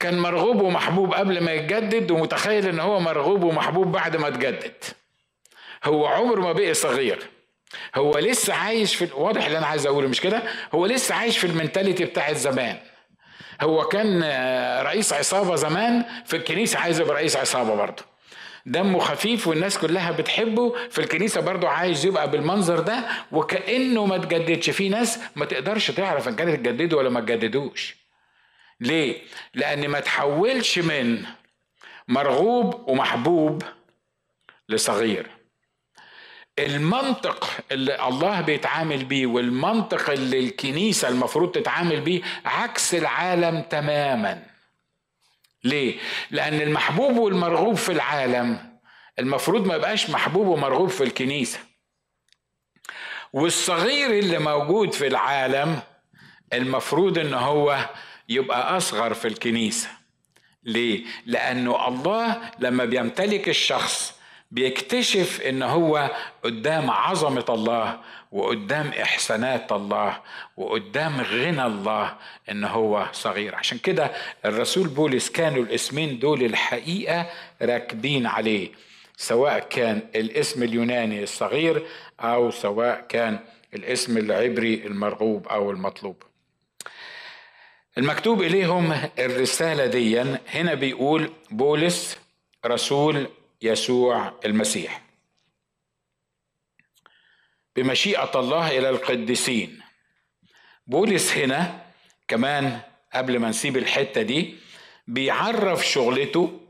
[0.00, 4.84] كان مرغوب ومحبوب قبل ما يتجدد ومتخيل إن هو مرغوب ومحبوب بعد ما اتجدد.
[5.84, 7.18] هو عمره ما بقي صغير.
[7.94, 10.42] هو لسه عايش في واضح اللي أنا عايز أقوله مش كده؟
[10.74, 12.78] هو لسه عايش في المنتاليتي بتاعت زمان.
[13.60, 18.02] هو كان آه، رئيس عصابة زمان في الكنيسة عايز يبقى رئيس عصابة برضه.
[18.66, 24.70] دمه خفيف والناس كلها بتحبه في الكنيسة برضه عايز يبقى بالمنظر ده وكأنه ما تجددش
[24.70, 27.96] في ناس ما تقدرش تعرف إن كانت تجددوا ولا ما تجددوش
[28.80, 29.22] ليه؟
[29.54, 31.22] لأن ما تحولش من
[32.08, 33.62] مرغوب ومحبوب
[34.68, 35.26] لصغير.
[36.58, 44.42] المنطق اللي الله بيتعامل بيه والمنطق اللي الكنيسة المفروض تتعامل بيه عكس العالم تماما.
[45.64, 45.98] ليه؟
[46.30, 48.78] لأن المحبوب والمرغوب في العالم
[49.18, 51.58] المفروض ما يبقاش محبوب ومرغوب في الكنيسة.
[53.32, 55.80] والصغير اللي موجود في العالم
[56.52, 57.88] المفروض إن هو
[58.28, 59.88] يبقى أصغر في الكنيسة.
[60.64, 64.14] ليه؟ لأنه الله لما بيمتلك الشخص
[64.54, 66.10] بيكتشف إن هو
[66.44, 68.00] قدام عظمة الله
[68.32, 70.20] وقدام إحسانات الله
[70.56, 72.14] وقدام غنى الله
[72.50, 73.54] إن هو صغير.
[73.54, 74.12] عشان كده
[74.44, 77.26] الرسول بولس كانوا الاسمين دول الحقيقة
[77.62, 78.68] راكبين عليه
[79.16, 81.82] سواء كان الاسم اليوناني الصغير
[82.20, 83.38] أو سواء كان
[83.74, 86.22] الاسم العبري المرغوب أو المطلوب.
[87.98, 92.18] المكتوب إليهم الرسالة دي هنا بيقول بولس
[92.66, 93.26] رسول
[93.62, 95.02] يسوع المسيح.
[97.76, 99.80] بمشيئة الله إلى القديسين.
[100.86, 101.86] بولس هنا
[102.28, 102.80] كمان
[103.14, 104.56] قبل ما نسيب الحتة دي
[105.06, 106.60] بيعرف شغلته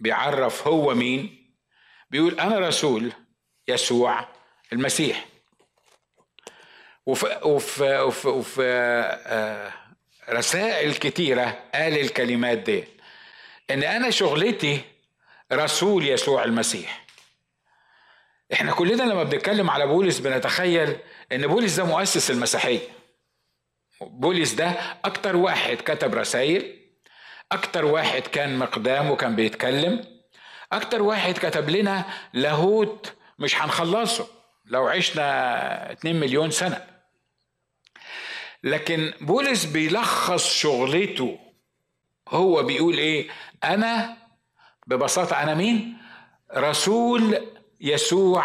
[0.00, 1.52] بيعرف هو مين.
[2.10, 3.12] بيقول أنا رسول
[3.68, 4.28] يسوع
[4.72, 5.26] المسيح.
[7.06, 8.62] وفي, وفي, وفي, وفي
[9.26, 9.72] آه،
[10.30, 12.84] رسائل كتيرة قال الكلمات دي
[13.70, 14.80] إن أنا شغلتي
[15.52, 17.06] رسول يسوع المسيح.
[18.52, 20.96] إحنا كلنا لما بنتكلم على بولس بنتخيل
[21.32, 22.80] إن بولس ده مؤسس المسيحية.
[24.00, 24.70] بولس ده
[25.04, 26.76] أكتر واحد كتب رسائل
[27.52, 30.04] أكتر واحد كان مقدام وكان بيتكلم
[30.72, 34.26] أكتر واحد كتب لنا لاهوت مش هنخلصه
[34.66, 36.86] لو عشنا 2 مليون سنة.
[38.62, 41.38] لكن بولس بيلخص شغلته.
[42.28, 43.28] هو بيقول إيه؟
[43.64, 44.16] أنا
[44.90, 45.96] ببساطة أنا مين؟
[46.56, 47.38] رسول
[47.80, 48.44] يسوع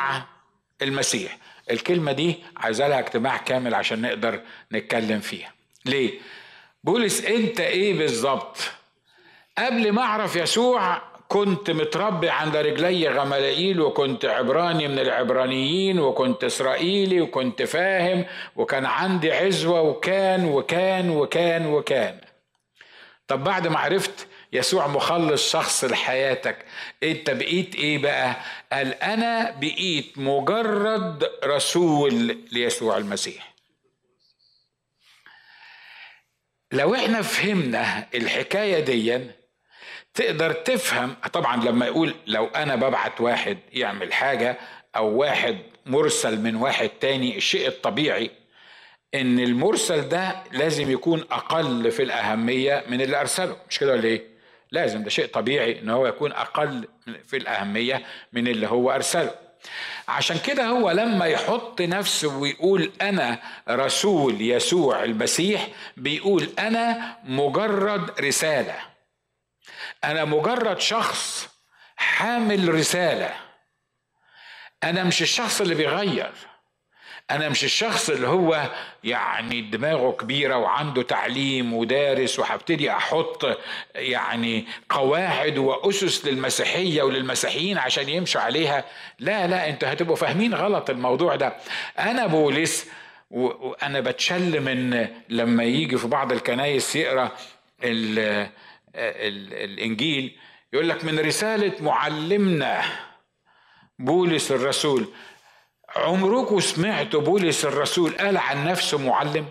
[0.81, 1.37] المسيح
[1.71, 5.53] الكلمة دي عايزة لها اجتماع كامل عشان نقدر نتكلم فيها
[5.85, 6.19] ليه؟
[6.83, 8.57] بولس أنت إيه بالظبط؟
[9.57, 17.21] قبل ما أعرف يسوع كنت متربي عند رجلي غملائيل وكنت عبراني من العبرانيين وكنت إسرائيلي
[17.21, 22.21] وكنت فاهم وكان عندي عزوة وكان وكان وكان وكان
[23.27, 26.65] طب بعد ما عرفت يسوع مخلص شخص لحياتك.
[27.03, 28.35] انت بقيت إيه بقى؟
[28.71, 33.53] قال أنا بقيت مجرد رسول ليسوع المسيح.
[36.71, 39.21] لو إحنا فهمنا الحكاية دي
[40.13, 44.57] تقدر تفهم طبعا لما يقول لو أنا ببعت واحد يعمل حاجة
[44.95, 48.31] أو واحد مرسل من واحد تاني الشيء الطبيعي
[49.15, 53.57] ان المرسل ده لازم يكون أقل في الأهمية من اللي أرسله.
[53.69, 54.34] مش كده ولا إيه؟
[54.75, 56.87] لازم ده شيء طبيعي إن هو يكون أقل
[57.27, 59.35] في الأهمية من اللي هو أرسله.
[60.07, 68.75] عشان كده هو لما يحط نفسه ويقول أنا رسول يسوع المسيح بيقول أنا مجرد رسالة.
[70.03, 71.49] أنا مجرد شخص
[71.95, 73.33] حامل رسالة.
[74.83, 76.31] أنا مش الشخص اللي بيغير.
[77.31, 78.71] أنا مش الشخص اللي هو
[79.03, 83.45] يعني دماغه كبيرة وعنده تعليم ودارس وهبتدي أحط
[83.95, 88.83] يعني قواعد وأسس للمسيحية وللمسيحيين عشان يمشوا عليها.
[89.19, 91.53] لا لا أنتوا هتبقوا فاهمين غلط الموضوع ده.
[91.99, 92.87] أنا بولس
[93.31, 97.31] وأنا بتشل من لما يجي في بعض الكنايس يقرأ
[97.83, 98.19] ال
[98.95, 100.37] ال الإنجيل
[100.73, 102.81] يقول لك من رسالة معلمنا
[103.99, 105.07] بولس الرسول
[105.95, 109.45] عمركم سمعتوا بولس الرسول قال عن نفسه معلم؟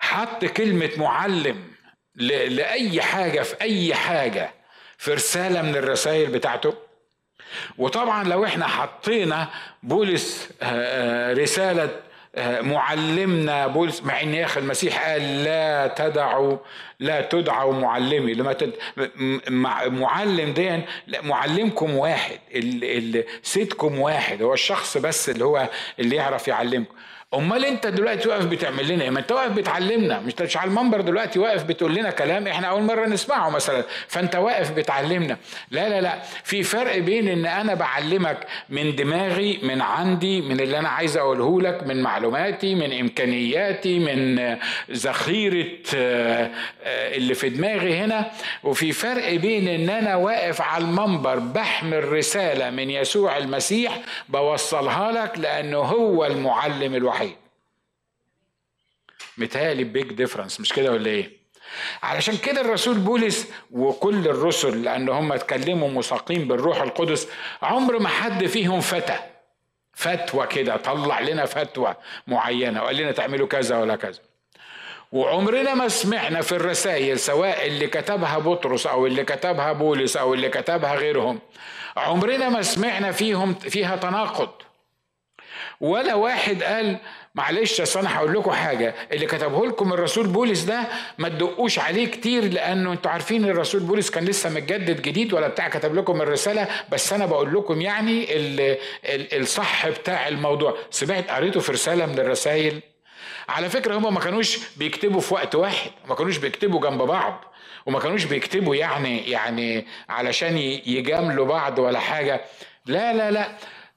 [0.00, 1.70] حط كلمة معلم
[2.14, 4.54] لأي حاجة في أي حاجة
[4.98, 6.74] في رسالة من الرسائل بتاعته.
[7.78, 9.48] وطبعا لو إحنا حطينا
[9.82, 12.00] بولس آه، آه، رسالة
[12.60, 16.56] معلمنا بولس مع إن يا أخي المسيح قال لا تدعوا
[17.00, 18.34] لا تدعوا معلمي.
[18.34, 18.72] لما تد...
[19.90, 20.82] معلم دي
[21.22, 22.38] معلمكم واحد
[23.42, 26.94] سيدكم واحد هو الشخص بس اللي هو اللي يعرف يعلمكم.
[27.34, 30.20] أمال أنت دلوقتي واقف بتعمل لنا إيه؟ ما أنت واقف بتعلمنا.
[30.20, 33.84] مش مش على المنبر دلوقتي واقف بتقول لنا كلام إحنا أول مرة نسمعه مثلا.
[34.08, 35.36] فأنت واقف بتعلمنا.
[35.70, 36.18] لا لا لا.
[36.44, 41.60] في فرق بين إن أنا بعلمك من دماغي من عندي من اللي أنا عايز أقوله
[41.60, 44.56] لك من معلوماتي من إمكانياتي من
[44.90, 46.50] ذخيرة آه،
[47.16, 48.30] اللي في دماغي هنا.
[48.64, 55.38] وفي فرق بين إن أنا واقف على المنبر بحمل رسالة من يسوع المسيح بوصلها لك
[55.38, 57.17] لأنه هو المعلم الوحيد.
[59.38, 61.38] متهيألي بيج ديفرنس مش كده ولا إيه؟
[62.02, 67.28] علشان كده الرسول بولس وكل الرسل لأن هم اتكلموا مساقين بالروح القدس
[67.62, 69.18] عمر ما حد فيهم فتى.
[69.94, 71.94] فتوى كده طلع لنا فتوى
[72.26, 74.18] معينة وقال لنا تعملوا كذا ولا كذا.
[75.12, 80.48] وعمرنا ما سمعنا في الرسائل سواء اللي كتبها بطرس أو اللي كتبها بولس أو اللي
[80.48, 81.38] كتبها غيرهم
[81.96, 84.50] عمرنا ما سمعنا فيهم فيها تناقض.
[85.80, 86.98] ولا واحد قال
[87.38, 88.94] معلش أصل أنا هقول لكم حاجة.
[89.12, 90.80] اللي كتبه لكم الرسول بولس ده
[91.18, 95.68] ما تدقوش عليه كتير لأنه أنتوا عارفين الرسول بولس كان لسه متجدد جديد ولا بتاع
[95.68, 96.68] كتب لكم الرسالة.
[96.92, 98.60] بس أنا بقول لكم يعني ال
[99.04, 100.74] ال الصح بتاع الموضوع.
[100.90, 102.80] سمعت قريته في رسالة من الرسائل؟
[103.48, 107.44] على فكرة هم ما كانوش بيكتبوا في وقت واحد ما كانوش بيكتبوا جنب بعض
[107.86, 112.40] وما كانوش بيكتبوا يعني يعني علشان يجاملوا بعض ولا حاجة.
[112.86, 113.48] لا لا لا.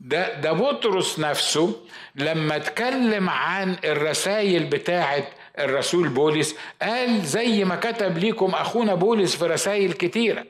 [0.03, 1.75] ده ده بطرس نفسه
[2.15, 5.27] لما اتكلم عن الرسائل بتاعه
[5.59, 10.45] الرسول بولس قال زي ما كتب ليكم أخونا بولس في رسائل كتيرة.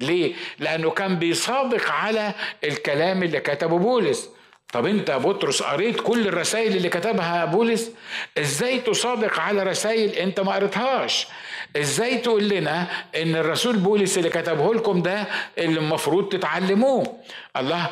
[0.00, 4.28] ليه؟ لأنه كان بيصادق على الكلام اللي كتبه بولس.
[4.72, 7.90] طب أنت يا بطرس قريت كل الرسائل اللي كتبها بولس؟
[8.38, 11.26] إزاي تصادق على رسائل أنت ما قريتهاش؟
[11.76, 12.86] إزاي تقول لنا
[13.22, 15.24] ان الرسول بولس اللي كتبه لكم ده
[15.58, 17.16] اللي المفروض تتعلموه؟
[17.56, 17.86] الله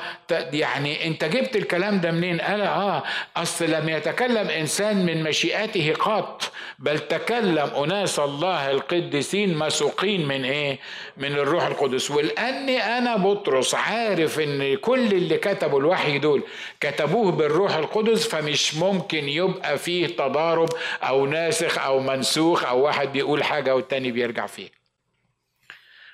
[0.53, 3.03] يعني انت جبت الكلام ده منين؟ قال آه
[3.37, 10.79] أصل لم يتكلم إنسان من مشيئته قط بل تكلم أناس الله القديسين مسوقين من إيه؟
[11.17, 12.11] من الروح القدس.
[12.11, 16.43] ولاني أنا بطرس عارف إن كل اللي كتبوا الوحي دول
[16.81, 20.69] كتبوه بالروح القدس فمش ممكن يبقى فيه تضارب
[21.03, 24.71] أو ناسخ أو منسوخ أو واحد بيقول حاجة والتاني بيرجع فيه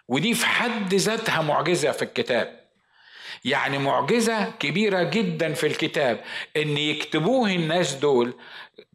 [0.08, 2.64] ودي في حد ذاتها معجزة في الكتاب.
[3.44, 6.24] يعني معجزة كبيرة جدا في الكتاب
[6.56, 8.34] إن يكتبوه الناس دول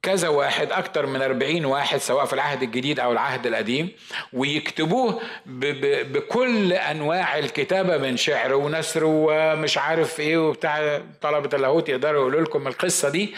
[0.04, 3.90] كذا واحد أكتر من أربعين واحد سواء في العهد الجديد أو العهد القديم
[4.34, 12.42] ويكتبوه بكل أنواع الكتابة من شعر ونثر ومش عارف إيه وبتاع طلبة اللاهوت يقدروا يقولوا
[12.42, 13.34] لكم القصة دي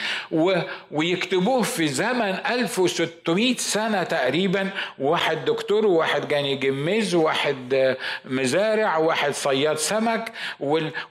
[0.92, 4.70] ويكتبوه في زمن 1600 سنة تقريبا
[5.00, 7.96] واحد دكتور وواحد جاني جميز وواحد
[8.26, 10.32] مزارع وواحد صياد سمك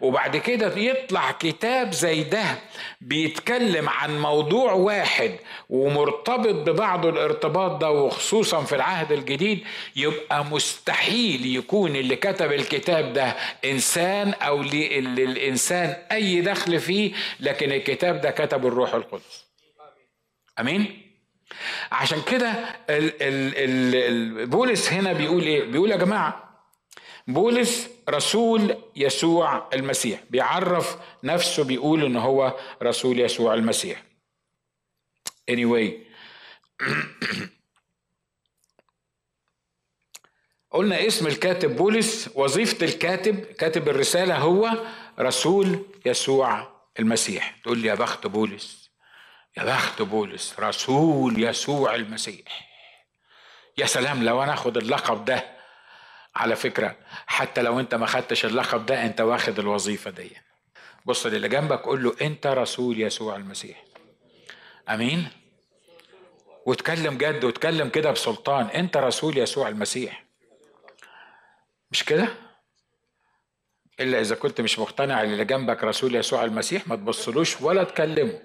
[0.00, 2.44] وبعد كده يطلع كتاب زي ده
[3.00, 9.64] بيتكلم عن موضوع واحد ومرتبط ببعضه الارتباط ده وخصوصا في العهد الجديد
[9.96, 18.20] يبقى مستحيل يكون اللي كتب الكتاب ده إنسان أو للإنسان أي دخل فيه لكن الكتاب
[18.20, 19.44] ده كتب الروح القدس.
[20.60, 21.02] آمين؟
[21.92, 22.52] عشان كده
[24.44, 26.50] بولس هنا بيقول إيه؟ بيقول يا جماعة
[27.28, 30.20] بولس رسول يسوع المسيح.
[30.30, 34.02] بيعرف نفسه بيقول إن هو رسول يسوع المسيح.
[35.50, 35.88] Anyway.
[40.70, 44.70] قلنا اسم الكاتب بولس وظيفة الكاتب كاتب الرسالة هو
[45.18, 47.56] رسول يسوع المسيح.
[47.62, 48.90] تقول لي يا بخت بولس
[49.56, 52.70] يا بخت بولس رسول يسوع المسيح.
[53.78, 55.44] يا سلام لو أنا آخد اللقب ده
[56.36, 56.96] على فكرة
[57.26, 60.30] حتى لو أنت ما خدتش اللقب ده أنت واخد الوظيفة دي.
[61.04, 63.84] بص للي جنبك قول له أنت رسول يسوع المسيح.
[64.88, 65.39] أمين؟
[66.66, 68.66] واتكلم جد واتكلم كده بسلطان.
[68.66, 70.24] انت رسول يسوع المسيح.
[71.90, 72.28] مش كده؟
[74.00, 78.42] إلا إذا كنت مش مقتنع اللي جنبك رسول يسوع المسيح ما تبصلوش ولا تكلمه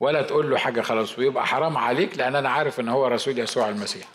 [0.00, 3.68] ولا تقول له حاجة خلاص ويبقى حرام عليك لأن أنا عارف إن هو رسول يسوع
[3.68, 4.08] المسيح.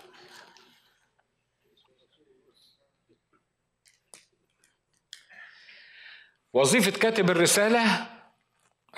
[6.54, 8.10] وظيفة كاتب الرسالة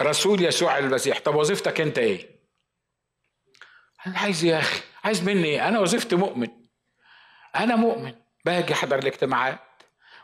[0.01, 1.19] رسول يسوع المسيح.
[1.19, 2.34] طب وظيفتك أنت إيه؟
[4.07, 6.47] أنا عايز يا أخي عايز مني إيه أنا وظيفتي مؤمن.
[7.55, 8.13] أنا مؤمن.
[8.45, 9.59] باجي أحضر الاجتماعات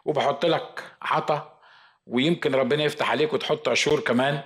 [0.05, 1.59] وبحط لك عطا
[2.07, 4.41] ويمكن ربنا يفتح عليك وتحط عشور كمان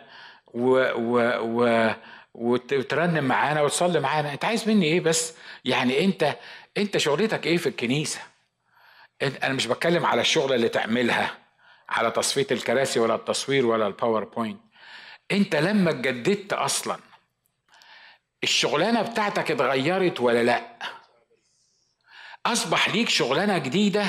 [0.47, 1.89] و و و
[2.33, 4.33] وترنم معانا وتصلي معانا.
[4.33, 5.33] أنت عايز مني إيه بس؟
[5.65, 6.35] يعني أنت
[6.77, 8.19] أنت شغلتك إيه في الكنيسة؟
[9.21, 11.37] أنا مش بتكلم على الشغل اللي تعملها
[11.89, 14.59] على تصفية الكراسي ولا التصوير ولا الباوربوينت
[15.31, 16.97] أنت لما اتجددت أصلا
[18.45, 20.61] الشغلانة بتاعتك اتغيرت ولا لأ؟
[22.45, 24.05] أصبح ليك شغلانة جديدة؟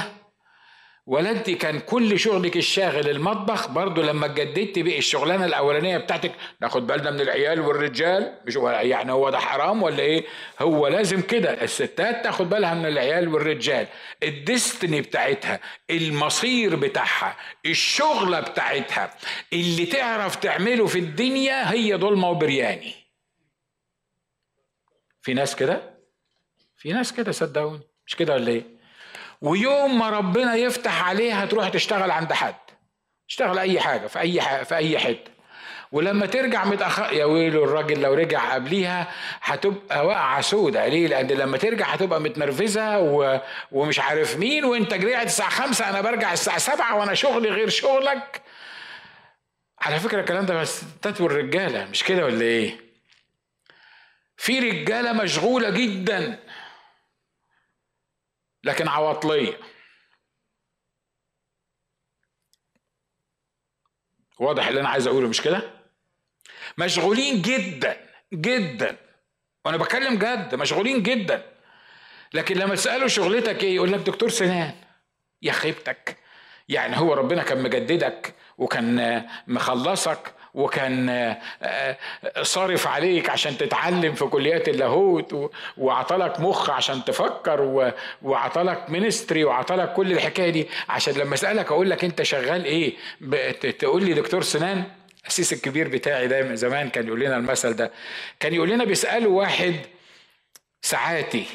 [1.07, 6.87] ولا أنت كان كل شغلك الشاغل المطبخ؟ برضو لما اتجددت بقى الشغلانة الأولانية بتاعتك ناخد
[6.87, 10.25] بالنا من العيال والرجال مش يعني هو ده حرام ولا إيه؟
[10.61, 13.87] هو لازم كده الستات تاخد بالها من العيال والرجال.
[14.23, 15.61] الدستني بتاعتها
[15.91, 19.15] المصير بتاعها الشغلة بتاعتها
[19.53, 23.06] اللي تعرف تعمله في الدنيا هي ضلمه وبرياني
[25.27, 25.81] في ناس كده؟
[26.77, 27.81] في ناس كده صدقوني.
[28.07, 28.65] مش كده ولا إيه؟
[29.41, 32.55] ويوم ما ربنا يفتح عليها تروح تشتغل عند حد.
[33.29, 35.31] تشتغل أي حاجة في أي حاجة في أي حتة.
[35.93, 39.13] ولما ترجع متاخر يا ويلو الراجل لو رجع قبليها
[39.43, 40.87] هتبقى واقعة سودة.
[40.87, 43.41] ليه؟ لأن لما ترجع هتبقى متنرفزة و...
[43.73, 48.43] ومش عارف مين وأنت رجعت الساعة خمسة أنا برجع الساعة سبعة وأنا شغلي غير شغلك.
[49.81, 52.86] على فكرة الكلام ده بس تتوى الرجالة مش كده ولا إيه؟
[54.37, 56.45] في رجالة مشغولة جدا.
[58.65, 59.61] لكن عواطلية.
[64.39, 65.71] واضح اللي أنا عايز أقوله مش كده؟
[66.79, 68.97] مشغولين جدا جدا.
[69.65, 71.53] وأنا بتكلم جد مشغولين جدا.
[72.35, 74.75] لكن لما تساله شغلتك إيه يقول لك دكتور سنان.
[75.43, 76.17] يا خيبتك.
[76.69, 81.97] يعني هو ربنا كان مجددك وكان مخلصك وكان آه، آه،
[82.43, 87.93] صارف عليك عشان تتعلم في كليات اللاهوت وعطلك مخ عشان تفكر
[88.23, 90.69] وعطلك مينستري وعطلك كل الحكاية دي.
[90.89, 92.95] عشان لما أسألك أقول لك أنت شغال إيه
[93.79, 94.85] تقول لي دكتور سنان
[95.27, 97.93] السيس الكبير بتاعي دايما زمان كان يقول لنا المثل ده.
[98.41, 99.75] كان يقول لنا بيسالوا واحد
[100.83, 101.47] ساعاتي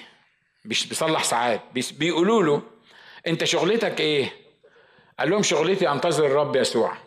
[0.65, 2.61] مش بيصلح ساعات بيقولوا له
[3.27, 4.33] أنت شغلتك إيه؟
[5.19, 6.97] قال لهم شغلتي أنتظر الرب يسوع.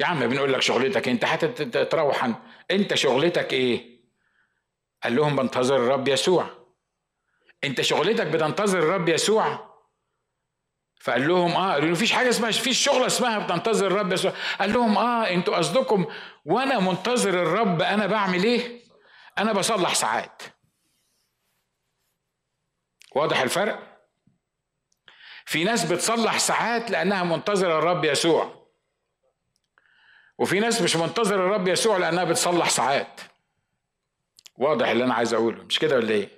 [0.00, 2.30] يا عم بنقول لك شغلتك انت هتتروح
[2.70, 4.00] انت شغلتك إيه؟
[5.02, 6.50] قال لهم بنتظر الرب يسوع.
[7.64, 9.76] انت شغلتك بتنتظر الرب يسوع؟
[11.00, 14.32] فقال لهم آه قالوا مفيش حاجة اسمها فيش شغلة اسمها بتنتظر الرب يسوع.
[14.60, 16.06] قال لهم آه أنتوا قصدكم
[16.44, 18.80] وأنا منتظر الرب أنا بعمل إيه؟
[19.38, 20.42] أنا بصلح ساعات.
[23.16, 23.96] واضح الفرق؟
[25.44, 28.55] في ناس بتصلح ساعات لأنها منتظرة الرب يسوع.
[30.38, 33.20] وفي ناس مش منتظر الرب يسوع لأنها بتصلح ساعات.
[34.56, 35.62] واضح اللي أنا عايز أقوله.
[35.62, 36.28] مش كده ولا إيه؟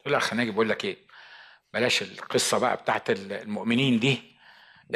[0.00, 0.96] تقول اخ ناجي بقول لك إيه؟
[1.74, 4.22] بلاش القصة بقى بتاعت المؤمنين دي.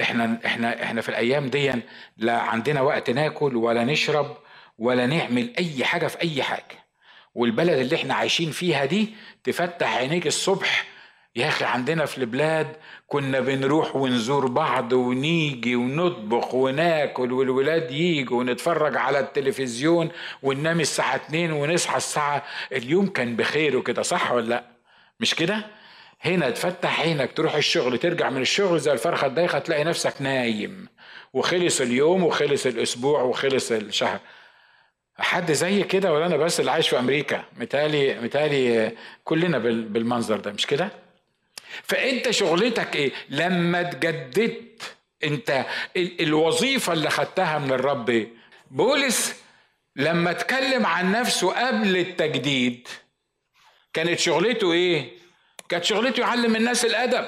[0.01, 1.73] إحنا إحنا إحنا في الأيام دي
[2.17, 4.37] لا عندنا وقت ناكل ولا نشرب
[4.79, 6.87] ولا نعمل أي حاجة في أي حاجة.
[7.35, 10.87] والبلد اللي إحنا عايشين فيها دي تفتح عينيك الصبح
[11.37, 12.77] يا أخي عندنا في البلاد
[13.09, 20.09] كنا بنروح ونزور بعض ونيجي ونطبخ وناكل والولاد ييجوا ونتفرج على التلفزيون
[20.43, 24.65] وننام الساعة اتنين ونصحى الساعة اليوم كان بخير وكده صح ولا لأ؟
[25.21, 25.67] مش كده؟
[26.21, 30.89] هنا تفتح عينك تروح الشغل ترجع من الشغل زي الفرخة الدايخة تلاقي نفسك نايم.
[31.33, 34.21] وخلص اليوم وخلص الأسبوع وخلص الشهر.
[35.19, 38.93] حد زي كده ولا أنا بس اللي عايش في أمريكا؟ متهيألي متهيألي
[39.25, 41.06] كلنا بالمنظر ده مش كده؟
[41.83, 45.67] فانت شغلتك إيه؟ لما تجددت انت
[45.97, 48.29] الوظيفة اللي خدتها من الرب إيه؟
[48.71, 49.35] بولس
[49.97, 52.89] لما اتكلم عن نفسه قبل التجديد
[53.93, 55.11] كانت شغلته إيه؟
[55.69, 57.27] كانت شغلته يعلم الناس الأدب.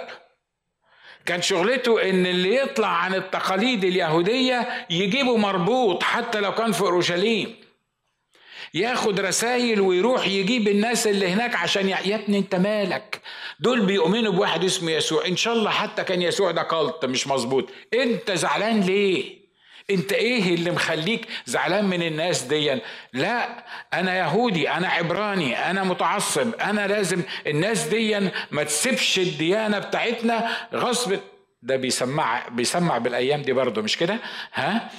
[1.26, 7.56] كان شغلته إن اللي يطلع عن التقاليد اليهودية يجيبه مربوط حتى لو كان في أورشليم.
[8.74, 13.20] ياخد رسائل ويروح يجيب الناس اللي هناك عشان يا ابني انت مالك؟
[13.60, 15.26] دول بيؤمنوا بواحد اسمه يسوع.
[15.26, 17.70] إن شاء الله حتى كان يسوع ده قلط مش مظبوط.
[17.94, 19.38] انت زعلان ليه؟
[19.90, 22.80] انت إيه اللي مخليك زعلان من الناس دي
[23.12, 23.64] لا
[23.94, 26.54] أنا يهودي أنا عبراني أنا متعصب.
[26.54, 31.18] أنا لازم الناس دي ما تسيبش الديانة بتاعتنا غصب
[31.62, 34.18] ده بيسمع بيسمع بالأيام دي برضه مش كده؟
[34.54, 34.90] ها؟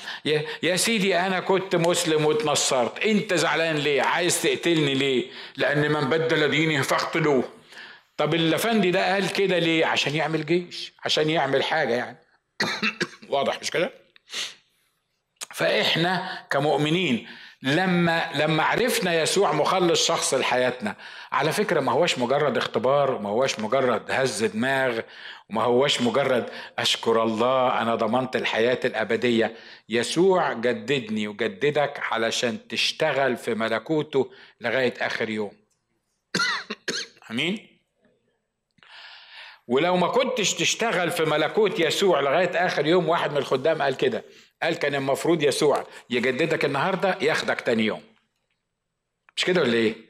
[0.64, 3.00] يا, سيدي أنا كنت مسلم واتنصرت.
[3.00, 7.44] أنت زعلان ليه؟ عايز تقتلني ليه؟ لأن من بدل دينه فاقتلوه
[8.18, 12.18] طب الأفندي ده قال كده ليه؟ عشان يعمل جيش عشان يعمل حاجة يعني.
[13.30, 13.92] واضح مش كده؟
[15.54, 17.28] فإحنا كمؤمنين
[17.62, 20.96] لما لما عرفنا يسوع مخلص شخص لحياتنا
[21.32, 25.00] على فكرة ما هوش مجرد اختبار وما هوش مجرد هز دماغ
[25.50, 29.56] وما هوش مجرد أشكر الله أنا ضمنت الحياة الأبدية.
[29.90, 34.32] يسوع جددني وجددك علشان تشتغل في ملكوته
[34.62, 35.52] لغاية آخر يوم.
[37.32, 37.68] آمين؟
[39.68, 44.24] ولو ما كنتش تشتغل في ملكوت يسوع لغاية آخر يوم واحد من الخدام قال كده.
[44.64, 48.02] قال كان المفروض يسوع يجددك النهارده ياخدك تاني يوم.
[49.36, 50.09] مش كده ولا إيه؟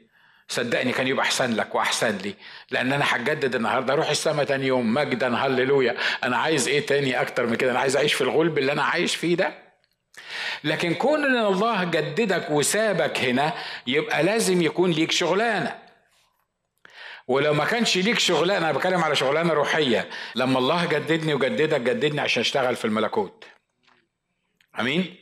[0.50, 2.34] صدقني كان يبقى أحسن لك وأحسن لي.
[2.70, 5.96] لأن أنا هتجدد النهارده أروح السما تاني يوم مجدا هللويا.
[6.24, 9.16] أنا عايز إيه تاني أكتر من كده؟ أنا عايز أعيش في الغلب اللي أنا عايش
[9.16, 9.54] فيه ده.
[10.64, 13.52] لكن كون إن الله جددك وسابك هنا
[13.86, 15.78] يبقى لازم يكون ليك شغلانة.
[17.28, 20.08] ولو ما كانش ليك شغلانة أنا بتكلم على شغلانة روحية.
[20.34, 23.44] لما الله جددني وجددك جددني عشان أشتغل في الملكوت.
[24.80, 25.16] آمين؟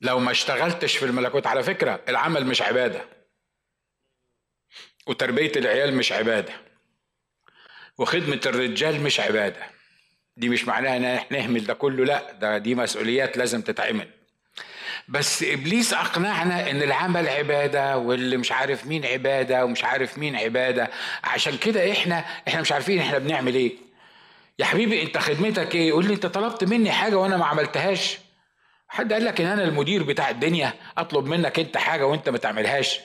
[0.00, 3.19] لو ما اشتغلتش في الملكوت على فكرة العمل مش عبادة.
[5.10, 6.52] وتربية العيال مش عبادة.
[7.98, 9.62] وخدمة الرجال مش عبادة.
[10.36, 14.08] دي مش معناها إن إحنا نهمل ده كله لأ ده دي مسؤوليات لازم تتعمل.
[15.08, 20.90] بس إبليس أقنعنا إن العمل عبادة واللي مش عارف مين عبادة ومش عارف مين عبادة.
[21.24, 23.72] عشان كده إحنا إحنا مش عارفين إحنا بنعمل إيه.
[24.58, 28.18] يا حبيبي أنت خدمتك إيه؟ يقول لي أنت طلبت مني حاجة وأنا ما عملتهاش.
[28.88, 33.00] حد قال لك إن أنا المدير بتاع الدنيا؟ أطلب منك أنت حاجة وأنت ما تعملهاش.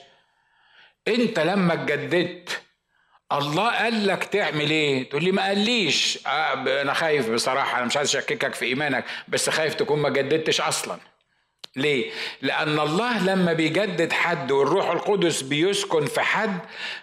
[1.08, 2.60] انت لما اتجددت
[3.32, 6.18] الله قال لك تعمل إيه؟ تقول لي ما قاليش.
[6.26, 10.60] آه أنا خايف بصراحة أنا مش عايز اشككك في ايمانك بس خايف تكون ما جددتش
[10.60, 10.98] أصلا.
[11.76, 12.10] ليه؟
[12.42, 16.58] لأن الله لما بيجدد حد والروح القدس بيسكن في حد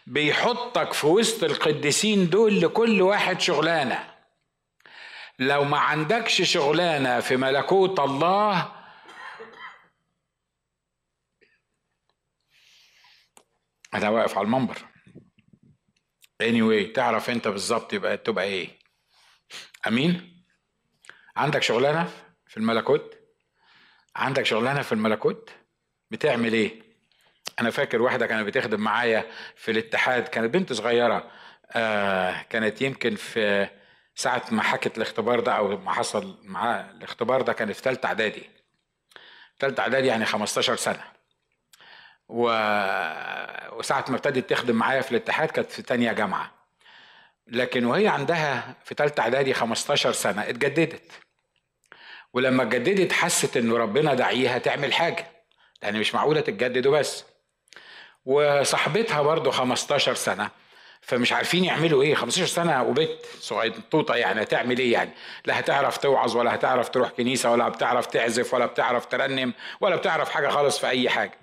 [0.08, 4.00] بيحطك في وسط القديسين دول لكل واحد شغلانة.
[5.40, 8.72] لو ما عندكش شغلانة في ملكوت الله
[13.96, 14.78] أنا واقف على المنبر.
[16.44, 18.70] Anyway تعرف أنت بالظبط يبقى تبقى إيه؟
[19.88, 20.44] أمين؟
[21.36, 22.10] عندك شغلانة
[22.48, 23.18] في الملكوت؟
[24.16, 25.50] عندك شغلانة في الملكوت؟
[26.12, 26.84] بتعمل إيه؟
[27.62, 31.32] أنا فاكر واحدة كانت بتخدم معايا في الاتحاد كانت بنت صغيرة
[31.72, 33.70] آه كانت يمكن في
[34.16, 38.50] ساعة ما حكت الاختبار ده أو ما حصل معاه الاختبار ده كان في تالتة إعدادي.
[39.60, 41.13] تالتة إعدادي يعني 15 سنة.
[42.30, 42.44] و...
[43.78, 46.52] وساعة ما ابتدت تخدم معايا في الاتحاد كانت في تانية جامعة.
[47.48, 51.12] لكن وهي عندها في تالتة إعدادي 15 سنة اتجددت.
[52.34, 55.28] ولما اتجددت حست إنه ربنا دعيها تعمل حاجة
[55.82, 57.24] يعني مش معقولة تتجدد وبس.
[58.26, 60.50] وصاحبتها برضه 15 سنة
[61.02, 62.16] فمش عارفين يعملوا إيه.
[62.16, 65.12] 15 سنة وبيت صغيطوطه يعني هتعمل إيه يعني؟
[65.46, 70.30] لا هتعرف توعظ ولا هتعرف تروح كنيسة ولا بتعرف تعزف ولا بتعرف ترنم ولا بتعرف
[70.30, 71.43] حاجة خالص في أي حاجة.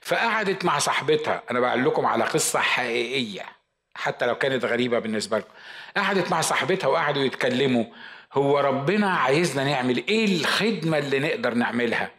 [0.00, 1.42] فقعدت مع صاحبتها.
[1.50, 3.46] أنا بقول لكم على قصة حقيقية
[3.94, 5.50] حتى لو كانت غريبة بالنسبة لكم.
[5.96, 7.84] قعدت مع صاحبتها وقعدوا يتكلموا.
[8.32, 12.10] هو ربنا عايزنا نعمل إيه الخدمة اللي نقدر نعملها؟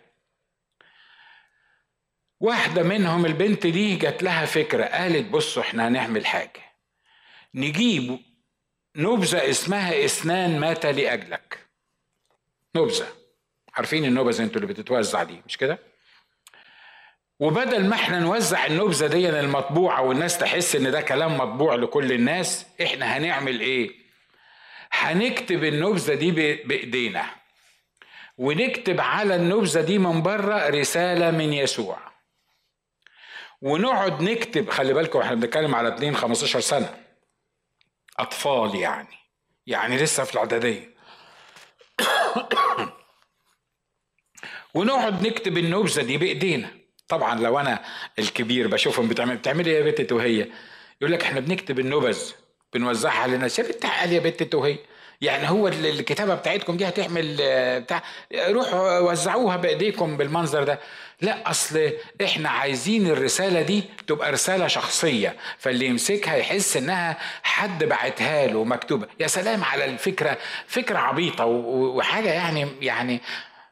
[2.39, 6.61] واحدة منهم البنت دي جات لها فكرة قالت بصوا إحنا هنعمل حاجة.
[7.55, 8.19] نجيب
[8.95, 11.67] نبذة اسمها إسنان مات لأجلك.
[12.75, 13.07] نبذة.
[13.73, 15.90] عارفين النبذة أنتوا اللي بتتوزع دي مش كده؟
[17.41, 22.65] وبدل ما إحنا نوزع النبذة دي المطبوعة والناس تحس ان ده كلام مطبوع لكل الناس
[22.81, 23.91] إحنا هنعمل إيه؟
[24.91, 26.31] هنكتب النبذة دي
[26.63, 27.25] بإيدينا.
[28.37, 31.99] ونكتب على النبذة دي من بره رسالة من يسوع.
[33.61, 37.03] ونقعد نكتب خلي بالكم إحنا بنتكلم على اتنين 15 سنة.
[38.19, 39.17] أطفال يعني
[39.67, 40.95] يعني لسه في الإعدادية.
[44.75, 46.80] ونقعد نكتب النبذة دي بإيدينا.
[47.11, 47.81] طبعا لو أنا
[48.19, 50.47] الكبير بشوفهم بتعمل بتعملي إيه يا بنت وهي
[51.01, 52.19] يقول لك إحنا بنكتب النبذ
[52.73, 53.65] بنوزعها على الناس يا
[53.99, 54.77] قال يا بنت وهي
[55.21, 58.03] يعني هو الكتابة بتاعتكم دي هتعمل آه، بتاع
[58.35, 60.79] روحوا وزعوها بإيديكم بالمنظر ده.
[61.21, 61.91] لا أصل
[62.23, 69.07] إحنا عايزين الرسالة دي تبقى رسالة شخصية فاللي يمسكها يحس إنها حد بعتها له مكتوبة.
[69.19, 70.37] يا سلام على الفكرة
[70.67, 73.21] فكرة عبيطة وحاجة يعني يعني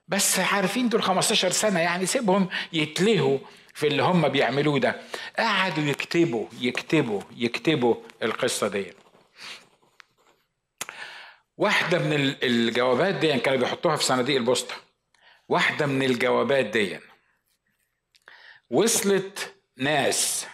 [0.10, 3.38] بس عارفين دول 15 سنة يعني سيبهم يتلهوا
[3.74, 5.02] في اللي هم بيعملوه ده.
[5.40, 8.94] قعدوا يكتبوا يكتبوا يكتبوا القصة دي.
[11.58, 14.76] واحدة من الجوابات دي كانوا بيحطوها في صناديق البوسطة.
[15.50, 17.00] واحدة من الجوابات دي.
[18.70, 20.46] وصلت ناس.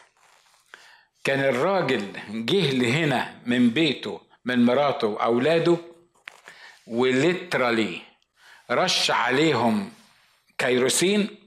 [1.24, 5.78] كان الراجل جه لهنا من بيته من مراته وأولاده
[6.88, 8.02] وليترالي.
[8.72, 9.92] رش عليهم
[10.58, 11.38] كيروسين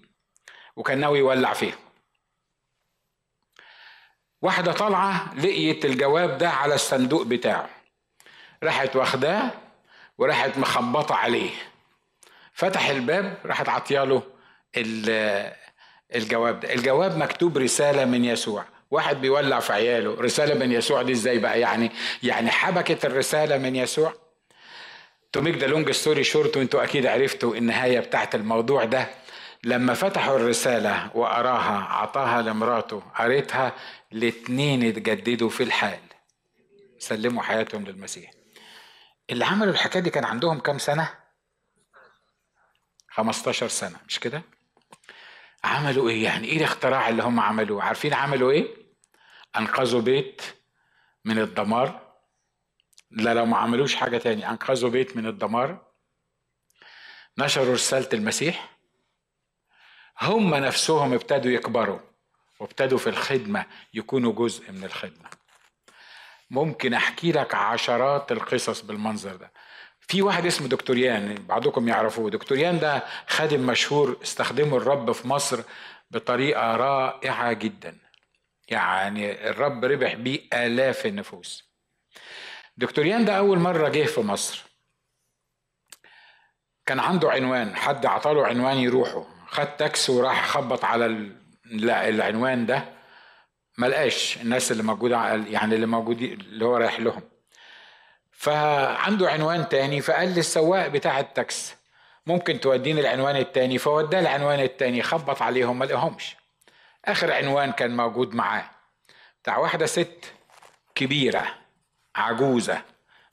[0.77, 1.79] وكان ناوي يولع فيهم
[4.43, 7.71] واحدة طالعة لقيت الجواب ده على الصندوق بتاعه.
[8.63, 9.51] راحت واخداه
[10.19, 11.51] وراحت مخبطة عليه.
[12.53, 14.23] فتح الباب راحت عطياله
[16.15, 16.75] الجواب ده.
[16.75, 18.65] الجواب مكتوب رسالة من يسوع.
[18.91, 20.15] واحد بيولع في عياله.
[20.21, 21.91] رسالة من يسوع دي إزاي بقى يعني؟
[22.23, 24.15] يعني حبكت الرسالة من يسوع.
[25.33, 29.11] to make the long story short وانتوا أكيد عرفتوا النهاية بتاعت الموضوع ده
[29.65, 33.73] لما فتحوا الرسالة وقراها عطاها لمراته قريتها
[34.13, 35.99] الاتنين اتجددوا في الحال.
[36.99, 38.31] سلموا حياتهم للمسيح.
[39.31, 41.15] اللي عملوا الحكاية دي كان عندهم كام سنة؟
[43.11, 44.43] 15 سنة مش كده؟
[45.65, 48.67] عملوا إيه؟ يعني إيه الاختراع اللي هم عملوه؟ عارفين عملوا إيه؟
[49.57, 50.43] أنقذوا بيت
[51.25, 52.08] من الدمار.
[53.11, 54.51] لا لو ما عملوش حاجة تاني.
[54.51, 55.87] أنقذوا بيت من الدمار
[57.39, 58.79] نشروا رسالة المسيح.
[60.21, 62.01] هم نفسهم ابتدوا يكبروا
[62.61, 65.29] وابتدوا في الخدمة يكونوا جزء من الخدمة.
[66.51, 69.53] ممكن أحكي لك عشرات القصص بالمنظر ده.
[70.01, 72.31] في واحد اسمه دكتوريان بعضكم يعرفوه.
[72.31, 75.61] دكتوريان ده خادم مشهور استخدمه الرب في مصر
[76.11, 77.99] بطريقة رائعة جدا.
[78.69, 81.68] يعني الرب ربح بيه آلاف النفوس.
[82.79, 84.65] دكتوريان ده أول مرة جه في مصر.
[86.87, 89.25] كان عنده عنوان حد عطاله عنوان يروحه.
[89.47, 91.33] خد تاكس وراح خبط على
[91.83, 92.85] العنوان ده.
[93.79, 97.23] ما لقاش الناس اللي موجودة يعني اللي موجودين اللي هو رايح لهم.
[98.33, 101.75] فعنده عنوان تاني فقال للسواق بتاع التاكس
[102.27, 106.37] ممكن توديني العنوان التاني؟ فوداه العنوان التاني خبط عليهم ما لقاهمش.
[107.05, 108.71] آخر عنوان كان موجود معاه.
[109.43, 110.33] بتاع واحدة ست
[110.95, 111.58] كبيرة.
[112.19, 112.83] عجوزة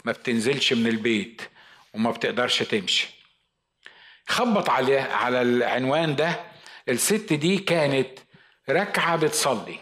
[0.05, 1.41] ما بتنزلش من البيت
[1.93, 3.07] وما بتقدرش تمشي.
[4.27, 6.43] خبط عليه على العنوان ده
[6.89, 8.19] الست دي كانت
[8.69, 9.79] ركعه بتصلي.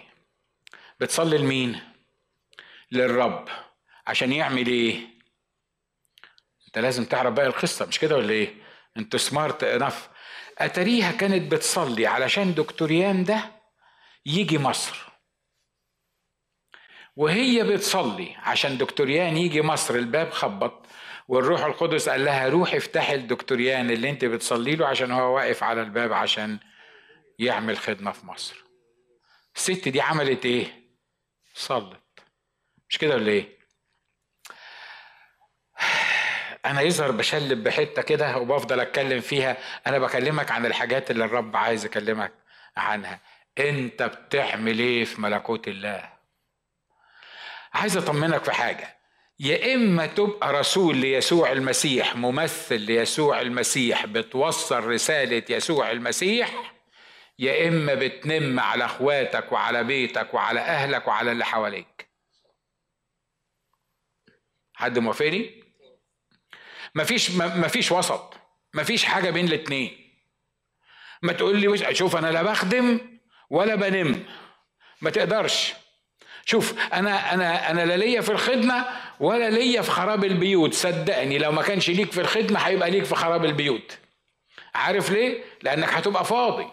[0.99, 1.79] بتصلي لمين؟
[2.91, 3.49] للرب.
[4.07, 4.99] عشان يعمل إيه؟
[6.67, 8.53] أنت لازم تعرف بقى القصة مش كده ولا إيه؟
[8.97, 10.09] أنت سمارت انف
[10.57, 13.51] اتريها كانت بتصلي علشان دكتوريان ده
[14.25, 15.12] يجي مصر.
[17.15, 20.85] وهي بتصلي عشان دكتوريان يجي مصر الباب خبط
[21.27, 25.81] والروح القدس قال لها روحي افتحي الدكتوريان اللي انت بتصلي له عشان هو واقف على
[25.81, 26.59] الباب عشان
[27.39, 28.63] يعمل خدمة في مصر.
[29.55, 30.83] الست دي عملت إيه؟
[31.53, 31.99] صلت.
[32.89, 33.57] مش كده ولا إيه؟
[36.65, 39.57] أنا يظهر بشلب بحتة كده وبفضل اتكلم فيها.
[39.87, 42.33] أنا بكلمك عن الحاجات اللي الرب عايز اكلمك
[42.77, 43.19] عنها.
[43.59, 46.12] انت بتعمل إيه في ملكوت الله؟
[47.73, 48.97] عايز أطمنك في حاجة.
[49.39, 56.73] يا إما تبقى رسول ليسوع المسيح ممثل ليسوع المسيح بتوصل رسالة يسوع المسيح
[57.39, 62.09] يا إما بتنم على أخواتك وعلى بيتك وعلى أهلك وعلى اللي حواليك.
[64.73, 65.63] حد موافقني؟
[66.95, 68.33] مفيش مفيش وسط
[68.73, 70.13] مفيش حاجة بين الاتنين.
[71.21, 73.19] ما تقول لي شوف أنا لا بخدم
[73.49, 74.25] ولا بنم.
[75.01, 75.73] ما تقدرش.
[76.45, 78.85] شوف أنا أنا أنا لا ليا في الخدمة
[79.19, 83.15] ولا ليا في خراب البيوت صدقني لو ما كانش ليك في الخدمة هيبقى ليك في
[83.15, 83.97] خراب البيوت.
[84.75, 86.67] عارف ليه؟ لأنك هتبقى فاضي.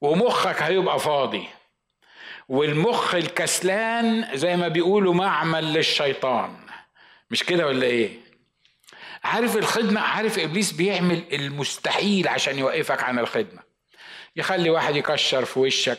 [0.00, 1.44] ومخك هيبقى فاضي.
[2.48, 6.56] والمخ الكسلان زي ما بيقولوا معمل للشيطان.
[7.30, 8.10] مش كده ولا إيه؟
[9.24, 13.69] عارف الخدمة؟ عارف إبليس بيعمل المستحيل عشان يوقفك عن الخدمة.
[14.36, 15.98] يخلي واحد يكشر في وشك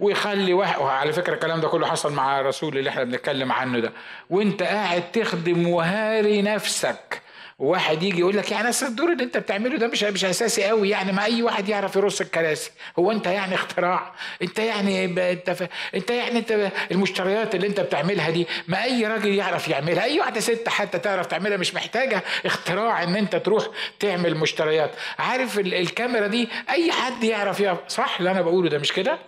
[0.00, 3.92] ويخلي واحد وعلى فكرة الكلام ده كله حصل مع الرسول اللي إحنا بنتكلم عنه ده.
[4.30, 7.22] وانت قاعد تخدم وهاري نفسك.
[7.58, 10.88] وواحد يجي يقول لك يعني أصل الدور اللي أنت بتعمله ده مش مش أساسي قوي
[10.90, 12.70] يعني ما أي واحد يعرف يرص الكراسي.
[12.98, 14.12] هو أنت يعني اختراع.
[14.42, 15.68] أنت يعني أنت ف...
[15.94, 20.04] أنت يعني أنت المشتريات اللي أنت بتعملها دي ما أي راجل يعرف يعملها.
[20.04, 23.66] أي واحدة ست حتى تعرف تعملها مش محتاجة اختراع إن أنت تروح
[24.00, 24.90] تعمل مشتريات.
[25.18, 25.74] عارف ال...
[25.74, 29.18] الكاميرا دي؟ أي حد يعرف يعرف صح اللي أنا بقوله ده مش كده؟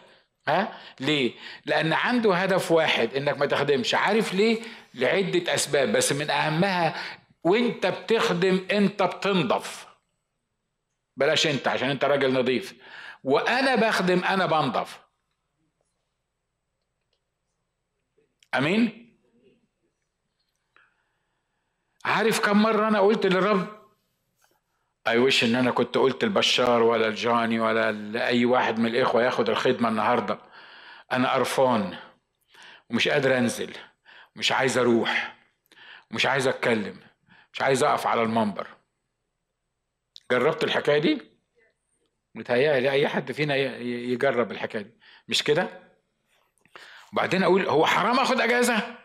[0.48, 0.68] ها؟
[1.00, 1.32] ليه؟
[1.66, 3.94] لأن عنده هدف واحد إنك ما تخدمش.
[3.94, 4.58] عارف ليه؟
[4.94, 6.94] لعدة أسباب بس من أهمها
[7.44, 9.86] وانت بتخدم انت بتنضف.
[11.16, 12.74] بلاش انت عشان انت راجل نظيف.
[13.24, 15.00] وأنا بخدم أنا بنضف.
[18.54, 19.10] امين؟
[22.04, 23.80] عارف كم مرة أنا قلت للرب؟
[25.08, 29.50] اي وش إن أنا كنت قلت البشار ولا الجاني ولا لأي واحد من الإخوة ياخد
[29.50, 30.38] الخدمة النهارده.
[31.12, 31.98] أنا قرفان
[32.90, 33.76] ومش قادر أنزل
[34.36, 35.36] ومش عايز أروح
[36.10, 37.09] ومش عايز أتكلم.
[37.52, 38.66] مش عايز أقف على المنبر.
[40.30, 41.30] جربت الحكاية دي؟
[42.34, 44.98] متهيألي أي حد فينا يجرب الحكاية دي.
[45.28, 45.68] مش كده؟
[47.12, 48.98] وبعدين أقول هو حرام أخد أجازة؟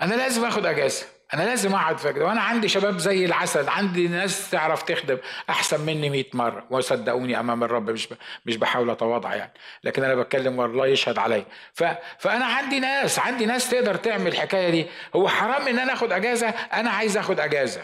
[0.00, 1.06] أنا لازم أخد أجازة.
[1.34, 5.18] أنا لازم أقعد في وأنا عندي شباب زي العسل عندي ناس تعرف تخدم
[5.50, 6.66] أحسن مني 100 مرة.
[6.70, 8.08] وصدقوني أمام الرب مش
[8.46, 9.52] مش بحاول أتواضع يعني.
[9.84, 11.84] لكن أنا بتكلم والله يشهد عليا ف...
[12.18, 14.86] فأنا عندي ناس عندي ناس تقدر تعمل الحكاية دي.
[15.16, 17.82] هو حرام إن أنا آخد أجازة؟ أنا عايز آخد أجازة.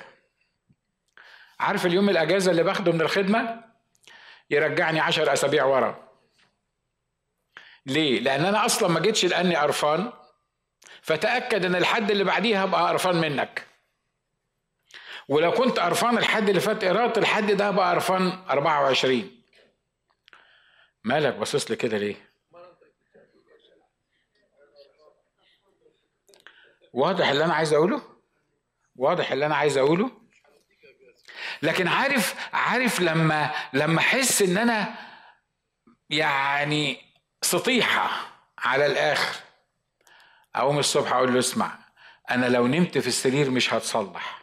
[1.61, 3.65] عارف اليوم الأجازة اللي باخده من الخدمة؟
[4.51, 6.09] يرجعني عشر أسابيع ورا.
[7.87, 10.13] ليه؟ لأن أنا أصلا ما جيتش لأني قرفان.
[11.09, 13.67] فتأكد أن الحد اللي بعديها هبقى قرفان منك
[15.29, 19.43] ولو كنت قرفان الحد اللي فات قراءة الحد ده هبقى قرفان 24
[21.05, 22.29] مالك باصص لي كده ليه؟
[26.93, 28.03] واضح اللي أنا عايز أقوله؟
[28.97, 30.11] واضح اللي أنا عايز أقوله؟
[31.63, 34.95] لكن عارف عارف لما لما أحس إن أنا
[36.11, 37.01] يعني
[37.43, 39.48] سطيحة على الآخر
[40.59, 41.71] اقوم الصبح أقول له اسمع
[42.31, 44.39] أنا لو نمت في السرير مش هتصلح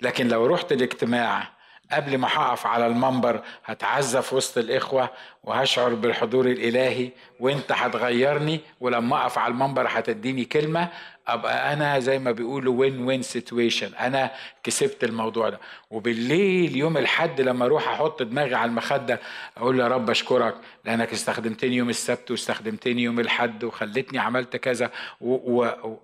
[0.00, 1.48] لكن لو رحت الاجتماع
[1.92, 5.10] قبل ما هقف على المنبر هتعزى في وسط الإخوة
[5.44, 7.10] وهشعر بالحضور الإلهي
[7.40, 10.88] وإنت هتغيرني ولما أقف على المنبر هتديني كلمة
[11.26, 15.60] أبقى أنا زي ما بيقولوا وين وين سيتويشن أنا كسبت الموضوع ده.
[15.90, 19.20] وبالليل يوم الحد لما أروح أحط دماغي على المخدة
[19.56, 20.54] أقول يا رب أشكرك
[20.84, 24.90] لأنك استخدمتني يوم السبت واستخدمتني يوم الحد وخلتني عملت كذا.
[25.20, 25.98] و, و...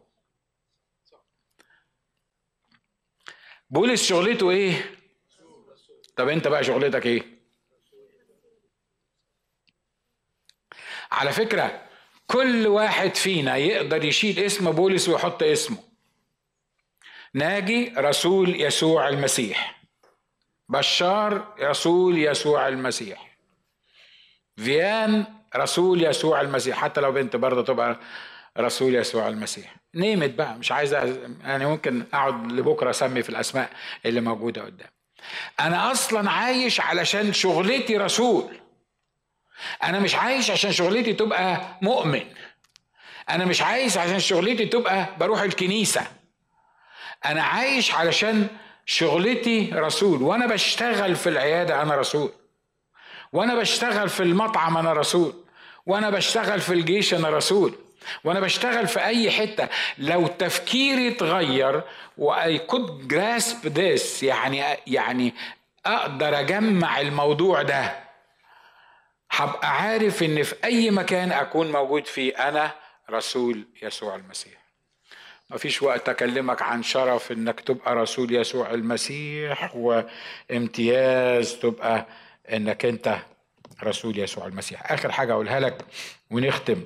[3.71, 4.95] بولس شغلته إيه؟
[6.17, 7.23] طب أنت بقى شغلتك إيه؟
[11.13, 11.88] على فكرة
[12.31, 15.77] كل واحد فينا يقدر يشيل اسم بولس ويحط اسمه.
[17.35, 19.81] ناجي رسول يسوع المسيح.
[20.69, 23.37] بشار رسول يسوع المسيح.
[24.57, 25.25] فيان
[25.57, 26.77] رسول يسوع المسيح.
[26.77, 28.01] حتى لو بنت برضه تبقى
[28.59, 29.77] رسول يسوع المسيح.
[29.95, 30.59] نيمت بقى.
[30.59, 30.93] مش عايز
[31.45, 33.71] يعني ممكن أقعد لبكرة أسمي في الأسماء
[34.07, 34.89] اللي موجودة قدام.
[35.61, 38.61] أنا أصلا عايش علشان شغلتي رسول.
[39.83, 42.23] أنا مش عايش عشان شغلتي تبقى مؤمن.
[43.31, 46.07] أنا مش عايش عشان شغلتي تبقى بروح الكنيسة.
[47.25, 48.47] أنا عايش علشان
[48.87, 52.33] شغلتي رسول وأنا بشتغل في العيادة أنا رسول.
[53.33, 55.35] وأنا بشتغل في المطعم أنا رسول.
[55.87, 57.75] وأنا بشتغل في الجيش أنا رسول.
[58.25, 59.69] وأنا بشتغل في أي حتة.
[59.99, 61.83] لو تفكيري اتغير
[62.19, 65.35] we could grasp this يعني يعني
[65.87, 68.08] أقدر أجمع الموضوع ده.
[69.31, 72.75] هبقى عارف إن في أي مكان أكون موجود فيه أنا
[73.11, 74.69] رسول يسوع المسيح.
[75.51, 82.07] مفيش وقت أكلمك عن شرف إنك تبقى رسول يسوع المسيح وامتياز تبقى
[82.53, 83.19] إنك أنت
[83.83, 84.93] رسول يسوع المسيح.
[84.93, 85.85] آخر حاجة أقولها لك
[86.31, 86.83] ونختم.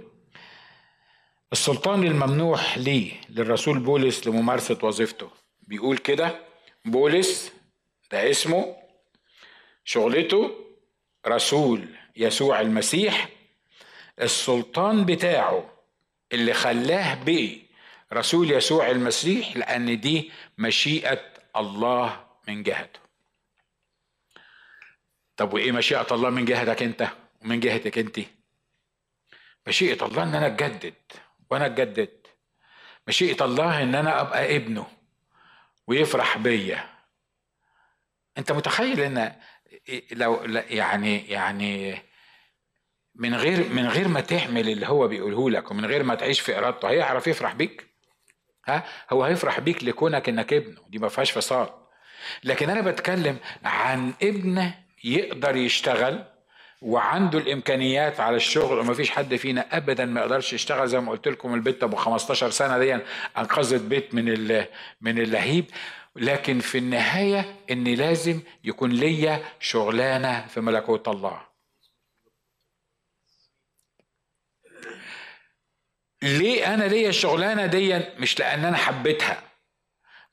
[1.53, 5.31] السلطان الممنوح ليه؟ للرسول بولس لممارسة وظيفته.
[5.63, 6.35] بيقول كده
[6.85, 7.53] بولس
[8.13, 8.77] ده اسمه
[9.85, 10.51] شغلته
[11.27, 11.89] رسول.
[12.17, 13.29] يسوع المسيح
[14.21, 15.73] السلطان بتاعه
[16.33, 17.59] اللي خلاه بقي
[18.13, 21.21] رسول يسوع المسيح لأن دي مشيئة
[21.57, 23.01] الله من جهته.
[25.37, 27.09] طب وإيه مشيئة الله من جهتك أنت
[27.43, 28.21] ومن جهتك أنت؟
[29.67, 30.95] مشيئة الله إن أنا أتجدد
[31.51, 32.27] وأنا أتجدد.
[33.09, 34.87] مشيئة الله إن أنا أبقى ابنه
[35.87, 36.89] ويفرح بيا.
[38.39, 39.37] أنت متخيل إن
[40.13, 42.03] لو يعني يعني
[43.15, 46.59] من غير من غير ما تعمل اللي هو بيقوله لك ومن غير ما تعيش في
[46.59, 47.87] إرادته هيعرف يفرح بيك.
[48.67, 50.81] ها؟ هو هيفرح بيك لكونك إنك ابنه.
[50.89, 51.69] دي ما فيهاش فصال
[52.45, 54.71] لكن أنا بتكلم عن ابن
[55.05, 56.25] يقدر يشتغل
[56.83, 60.89] وعنده الإمكانيات على الشغل وما فيش حد فينا ابدا ما يقدرش يشتغل.
[60.89, 62.99] زي ما قلت لكم البت أبو 15 سنة دي
[63.39, 64.25] أنقذت بيت من
[65.01, 65.65] من اللهيب.
[66.17, 71.47] لكن في النهاية ان لازم يكون ليا شغلانة في ملكوت الله.
[76.23, 79.52] ليه أنا ليا الشغلانة دي؟ مش لأن أنا حبيتها.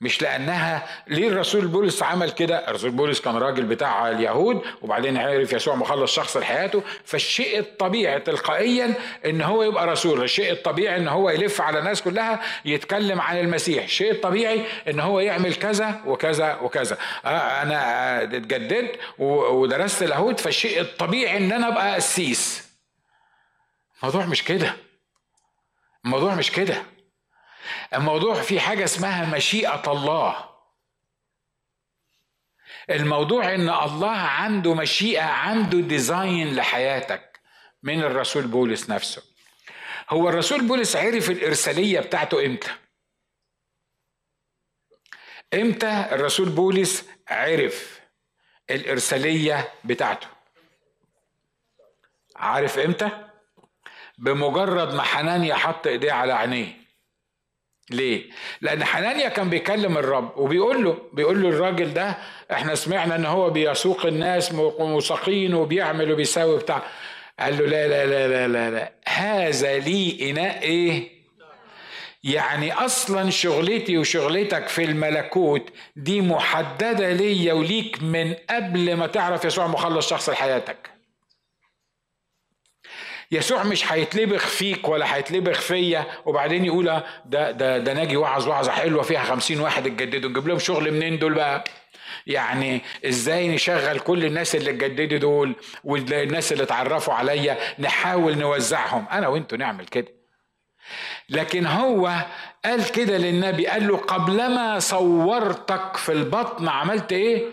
[0.01, 5.53] مش لأنها ليه الرسول بولس عمل كده؟ الرسول بولس كان راجل بتاع اليهود وبعدين عرف
[5.53, 8.93] يسوع مخلص شخص لحياته فالشيء الطبيعي تلقائيا
[9.25, 13.83] إن هو يبقى رسول الشيء الطبيعي إن هو يلف على الناس كلها يتكلم عن المسيح
[13.83, 16.97] الشيء الطبيعي إن هو يعمل كذا وكذا وكذا.
[17.25, 22.69] آه، أنا اتجددت ودرست اليهود فالشيء الطبيعي إن أنا أبقى قسيس.
[24.03, 24.73] الموضوع مش كده.
[26.05, 26.83] الموضوع مش كده.
[27.93, 30.49] الموضوع في حاجة اسمها مشيئة الله.
[32.89, 37.39] الموضوع إن الله عنده مشيئة عنده ديزاين لحياتك
[37.83, 39.23] من الرسول بولس نفسه.
[40.09, 42.71] هو الرسول بولس عرف الإرسالية بتاعته إمتى؟
[45.53, 47.99] إمتى الرسول بولس عرف
[48.69, 50.27] الإرسالية بتاعته؟
[52.35, 53.29] عارف إمتى؟
[54.17, 56.78] بمجرد ما حنانيا حط إيديه على عينيه.
[57.91, 58.23] ليه؟
[58.61, 62.17] لأن حنانيا كان بيكلم الرب وبيقول له بيقول له الراجل ده
[62.51, 66.83] إحنا سمعنا إن هو بيسوق الناس مساقين وبيعمل وبيساوي بتاع
[67.39, 68.91] قال له لا لا لا لا لا, لا.
[69.07, 71.19] هذا لي إناء إيه؟
[72.23, 79.67] يعني أصلا شغلتي وشغلتك في الملكوت دي محددة ليا وليك من قبل ما تعرف يسوع
[79.67, 80.98] مخلص شخص لحياتك
[83.31, 86.05] يسوع مش هيتلبخ فيك ولا هيتلبخ فيا.
[86.25, 90.29] وبعدين يقول ده ده ده ناجي وعظ وعظة حلوة فيها خمسين واحد اتجددوا.
[90.29, 91.63] نجيب لهم شغل منين دول بقى؟
[92.27, 99.05] يعني إزاي نشغل كل الناس اللي اتجددوا دول والناس اللي اتعرفوا عليا؟ نحاول نوزعهم.
[99.11, 100.07] أنا وأنتوا نعمل كده.
[101.29, 102.25] لكن هو
[102.65, 107.43] قال كده للنبي قال له قبلما صورتك في البطن عملت إيه؟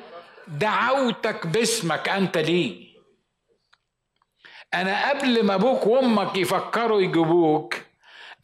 [0.48, 2.85] دعوتك باسمك أنت ليه؟
[4.74, 7.74] أنا قبل ما أبوك وأمك يفكروا يجيبوك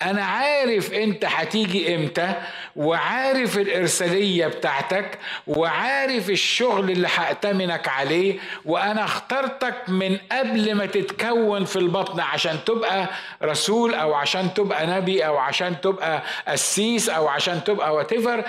[0.02, 2.34] أنا عارف أنت هتيجي إمتى
[2.76, 11.76] وعارف الإرسالية بتاعتك وعارف الشغل اللي هأتمنك عليه وأنا اخترتك من قبل ما تتكون في
[11.76, 13.08] البطن عشان تبقى
[13.42, 18.44] رسول أو عشان تبقى نبي أو عشان تبقى قسيس أو عشان تبقى واتيفر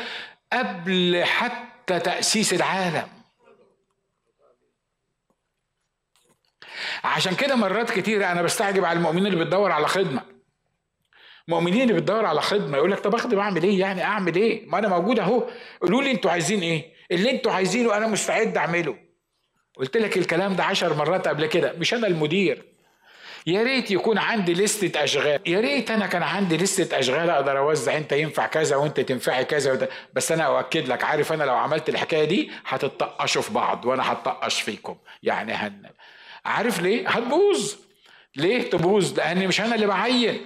[0.53, 3.07] قبل حتى تأسيس العالم.
[7.03, 10.21] عشان كده مرات كتير أنا بستعجب على المؤمنين اللي بتدور على خدمة.
[11.47, 14.79] مؤمنين اللي بتدور على خدمة يقول لك طب أخدم أعمل إيه يعني؟ أعمل إيه؟ ما
[14.79, 15.49] أنا موجود أهو.
[15.81, 18.95] قولوا لي أنتوا عايزين إيه؟ اللي أنتوا عايزينه أنا مستعد أعمله.
[19.75, 21.73] قلت لك الكلام ده عشر مرات قبل كده.
[21.77, 22.65] مش أنا المدير.
[23.47, 25.39] يا ريت يكون عندي لستة أشغال.
[25.45, 27.97] يا ريت أنا كان عندي لستة أشغال أقدر أوزع.
[27.97, 29.89] أنت ينفع كذا وأنت تنفعي كذا وده.
[30.13, 34.61] بس أنا أؤكد لك عارف أنا لو عملت الحكاية دي هتطقشوا في بعض وأنا هتطقش
[34.61, 34.97] فيكم.
[35.23, 35.89] يعني هن
[36.45, 37.75] عارف ليه؟ هتبوظ.
[38.35, 40.45] ليه تبوظ؟ لأني مش أنا اللي بعين.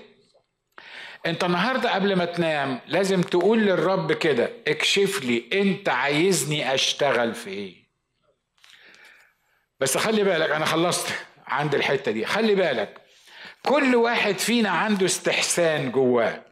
[1.26, 7.50] أنت النهارده قبل ما تنام لازم تقول للرب كده اكشف لي أنت عايزني أشتغل في
[7.50, 7.88] إيه.
[9.80, 11.14] بس خلي بالك أنا خلصت
[11.48, 12.26] عند الحتة دي.
[12.26, 13.02] خلي بالك
[13.66, 16.46] كل واحد فينا عنده استحسان جواه.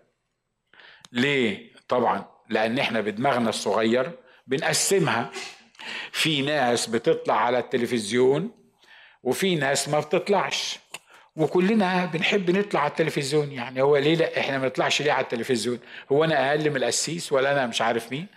[1.11, 4.11] ليه؟ طبعا لأن إحنا بدماغنا الصغير
[4.47, 5.31] بنقسمها.
[6.11, 8.51] في ناس بتطلع على التلفزيون
[9.25, 10.79] وفي ناس ما بتطلعش.
[11.35, 15.79] وكلنا بنحب نطلع على التلفزيون يعني هو ليه لا؟ إحنا ما نطلعش ليه على التلفزيون؟
[16.11, 18.27] هو أنا أقل من القسيس ولا أنا مش عارف مين؟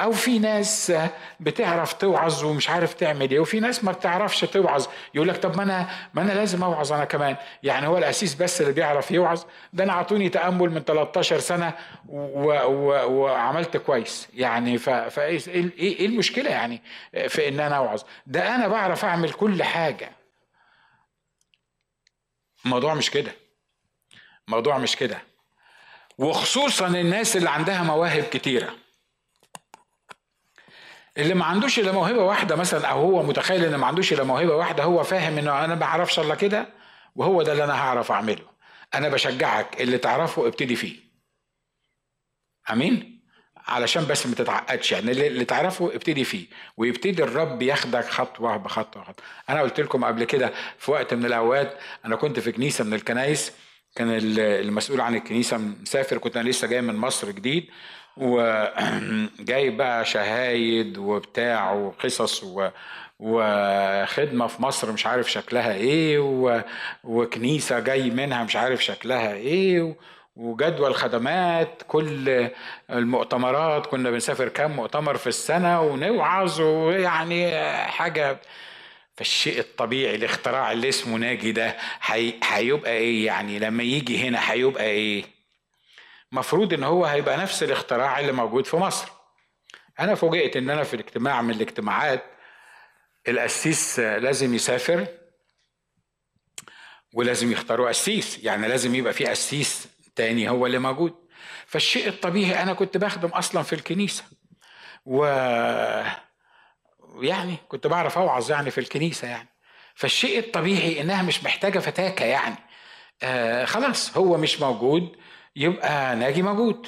[0.00, 0.92] أو في ناس
[1.40, 4.86] بتعرف توعظ ومش عارف تعمل إيه وفي ناس ما بتعرفش توعظ.
[5.14, 7.36] يقول لك طب ما أنا ما أنا لازم أوعظ أنا كمان.
[7.62, 9.42] يعني هو القسيس بس اللي بيعرف يوعظ.
[9.72, 11.72] ده أنا أعطوني تأمل من 13 سنة
[12.08, 12.52] و...
[12.66, 13.12] و...
[13.12, 14.28] وعملت كويس.
[14.34, 14.90] يعني ف...
[14.90, 16.82] فايه إيه, إيه المشكلة يعني
[17.28, 20.23] في إن أنا أوعظ؟ ده أنا بعرف أعمل كل حاجة.
[22.64, 23.34] الموضوع مش كده.
[24.48, 25.22] الموضوع مش كده.
[26.18, 28.74] وخصوصا الناس اللي عندها مواهب كتيرة.
[31.18, 34.54] اللي ما عندوش إلا موهبة واحدة مثلا أو هو متخيل إن ما عندوش إلا موهبة
[34.56, 36.68] واحدة هو فاهم إنه أنا ما بعرفش الا كده
[37.16, 38.44] وهو ده اللي أنا هعرف أعمله.
[38.94, 40.96] أنا بشجعك اللي تعرفه ابتدي فيه.
[42.70, 43.13] أمين؟
[43.66, 44.92] علشان بس ما تتعقدش.
[44.92, 46.46] يعني اللي تعرفه ابتدي فيه
[46.76, 51.78] ويبتدي الرب ياخدك خطوة بخطوة خطوه أنا قلت لكم قبل كده في وقت من الأوقات
[52.04, 53.52] أنا كنت في كنيسة من الكنايس
[53.96, 54.08] كان
[54.38, 57.66] المسؤول عن الكنيسة مسافر كنت أنا لسه جاي من مصر جديد
[58.16, 62.68] وجاي بقى شهايد وبتاع وقصص و
[63.18, 66.62] وخدمة في مصر مش عارف شكلها إيه و...
[67.04, 69.96] وكنيسة جاي منها مش عارف شكلها إيه
[70.36, 72.48] وجدول خدمات كل
[72.90, 77.50] المؤتمرات كنا بنسافر كام مؤتمر في السنة ونوعظ ويعني
[77.86, 78.40] حاجة
[79.16, 81.76] فالشيء الطبيعي الاختراع اللي اسمه ناجي ده
[82.42, 85.24] هيبقى إيه؟ يعني لما يجي هنا هيبقى إيه؟
[86.32, 89.08] مفروض إن هو هيبقى نفس الاختراع اللي موجود في مصر.
[90.00, 92.24] أنا فوجئت إن أنا في الاجتماع من الاجتماعات
[93.28, 95.06] القسيس لازم يسافر
[97.12, 101.14] ولازم يختاروا قسيس يعني لازم يبقى في قسيس تاني هو اللي موجود.
[101.66, 104.24] فالشيء الطبيعي أنا كنت بخدم أصلا في الكنيسة.
[105.06, 105.24] و
[107.20, 109.48] يعني كنت بعرف أوعظ يعني في الكنيسة يعني.
[109.94, 112.56] فالشيء الطبيعي إنها مش محتاجة فتاكة يعني.
[113.22, 115.16] آه خلاص هو مش موجود
[115.56, 116.86] يبقى ناجي موجود.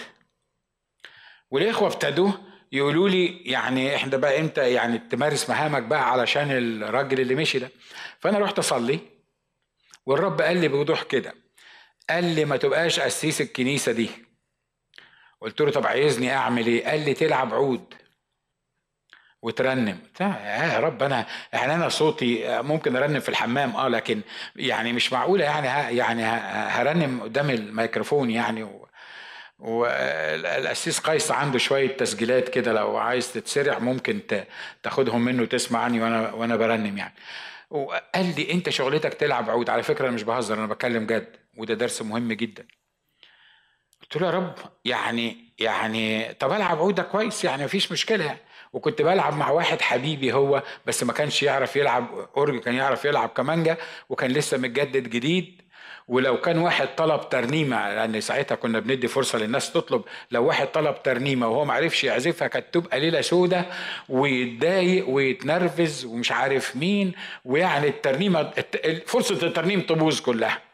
[1.51, 2.33] والإخوة ابتدوا
[2.73, 7.71] يقولوا لي يعني إحنا بقى إمتى يعني تمارس مهامك بقى علشان الراجل اللي مشي ده.
[8.21, 8.99] فأنا رحت أصلي
[10.07, 11.35] والرب قال لي بوضوح كده.
[12.11, 14.11] قال لي ما تبقاش قسيس الكنيسة دي.
[15.41, 17.95] قلت له طب عايزني أعمل إيه؟ قال لي تلعب عود
[19.43, 19.99] وترنم.
[20.21, 24.21] يا رب أنا يعني أنا صوتي ممكن أرنم في الحمام آه لكن
[24.57, 28.69] يعني مش معقولة يعني يعني هرنم قدام الميكروفون يعني
[29.59, 34.21] والقسيس قيس عنده شوية تسجيلات كده لو عايز تتسرع ممكن
[34.83, 37.15] تاخدهم منه تسمعني وأنا وأنا برنم يعني.
[37.71, 39.71] وقال لي أنت شغلتك تلعب عود.
[39.71, 41.46] على فكرة أنا مش بهزر أنا بتكلم جد.
[41.57, 42.67] وده درس مهم جدا.
[44.03, 44.55] قلت له يا رب
[44.85, 48.37] يعني يعني طب ألعب عود ده كويس يعني مفيش مشكلة.
[48.73, 53.29] وكنت بلعب مع واحد حبيبي هو بس ما كانش يعرف يلعب أورج كان يعرف يلعب
[53.29, 53.77] كمانجا
[54.09, 55.63] وكان لسه متجدد جديد.
[56.09, 61.03] ولو كان واحد طلب ترنيمة لأن ساعتها كنا بندي فرصة للناس تطلب لو واحد طلب
[61.03, 63.67] ترنيمة وهو ما عرفش يعزفها كانت تبقى ليلة سودة
[64.09, 67.13] ويتضايق ويتنرفز ومش عارف مين.
[67.45, 68.53] ويعني الترنيمة
[69.07, 70.66] فرصة الترنيم تبوظ كلها.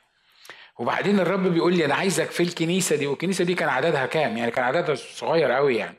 [0.78, 3.06] وبعدين الرب بيقول لي أنا عايزك في الكنيسة دي.
[3.06, 5.96] والكنيسة دي كان عددها كام؟ يعني كان عددها صغير قوي يعني.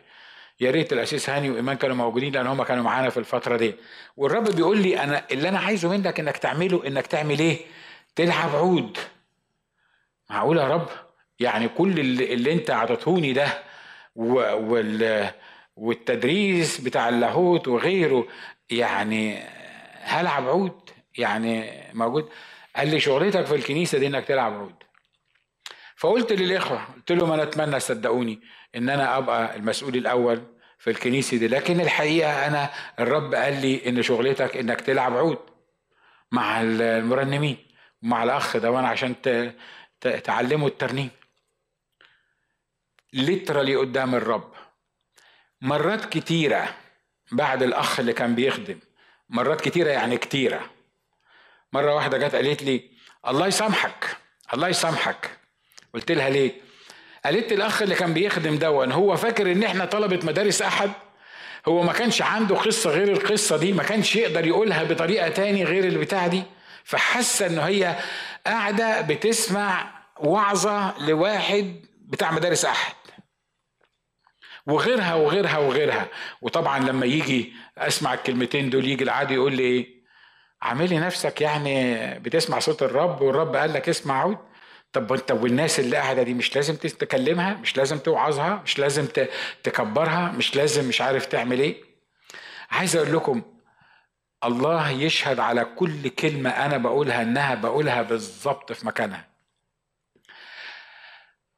[0.59, 3.75] يا ريت القسيس هاني وإيمان كانوا موجودين لأن هم كانوا معانا في الفترة دي.
[4.17, 7.57] والرب بيقول لي أنا اللي أنا عايزه منك إنك تعمله إنك تعمل إيه؟
[8.15, 8.97] تلعب عود.
[10.29, 10.89] معقول يا رب؟
[11.39, 13.63] يعني كل اللي, اللي أنت عطتهوني ده
[14.15, 15.29] وال
[15.75, 18.27] والتدريس بتاع اللاهوت وغيره
[18.69, 19.39] يعني
[20.01, 22.29] هلعب عود؟ يعني موجود؟
[22.75, 24.75] قال لي شغلتك في الكنيسة دي إنك تلعب عود
[25.95, 28.39] فقلت للإخوة قلت لهم أنا أتمنى صدقوني
[28.75, 30.43] إن أنا أبقى المسؤول الأول
[30.79, 32.69] في الكنيسة دي لكن الحقيقة أنا
[32.99, 35.37] الرب قال لي إن شغلتك إنك تلعب عود
[36.31, 37.57] مع المرنمين
[38.03, 39.15] ومع الأخ ده وأنا عشان
[40.23, 41.09] تعلموا الترنيم.
[43.13, 44.53] ليترالي قدام الرب.
[45.61, 46.75] مرات كتيرة
[47.31, 48.79] بعد الأخ اللي كان بيخدم
[49.29, 50.72] مرات كتيرة يعني كتيرة.
[51.73, 52.89] مرة واحدة جت قالت لي
[53.27, 54.17] الله يسامحك
[54.53, 55.29] الله يسامحك.
[55.93, 56.51] قلت لها ليه؟
[57.25, 60.91] قالت لي الأخ اللي كان بيخدم دون هو فاكر إن إحنا طلبة مدارس أحد؟
[61.67, 65.83] هو ما كانش عنده قصة غير القصة دي ما كانش يقدر يقولها بطريقة تاني غير
[65.83, 66.43] البتاع دي؟
[66.83, 67.95] فحس إن هي
[68.47, 72.93] قاعدة بتسمع وعظة لواحد بتاع مدارس أحد.
[74.67, 76.07] وغيرها وغيرها وغيرها.
[76.41, 80.02] وطبعا لما يجي أسمع الكلمتين دول يجي العادي يقول لي إيه؟
[80.63, 84.37] عاملي نفسك يعني بتسمع صوت الرب والرب قال لك اسمع عود
[84.93, 89.07] طب انت والناس اللي قاعدة دي مش لازم تكلمها مش لازم توعظها مش لازم
[89.63, 91.83] تكبرها مش لازم مش عارف تعمل إيه؟
[92.71, 93.41] عايز أقول لكم
[94.43, 99.27] الله يشهد على كل كلمة أنا بقولها إنها بقولها بالظبط في مكانها.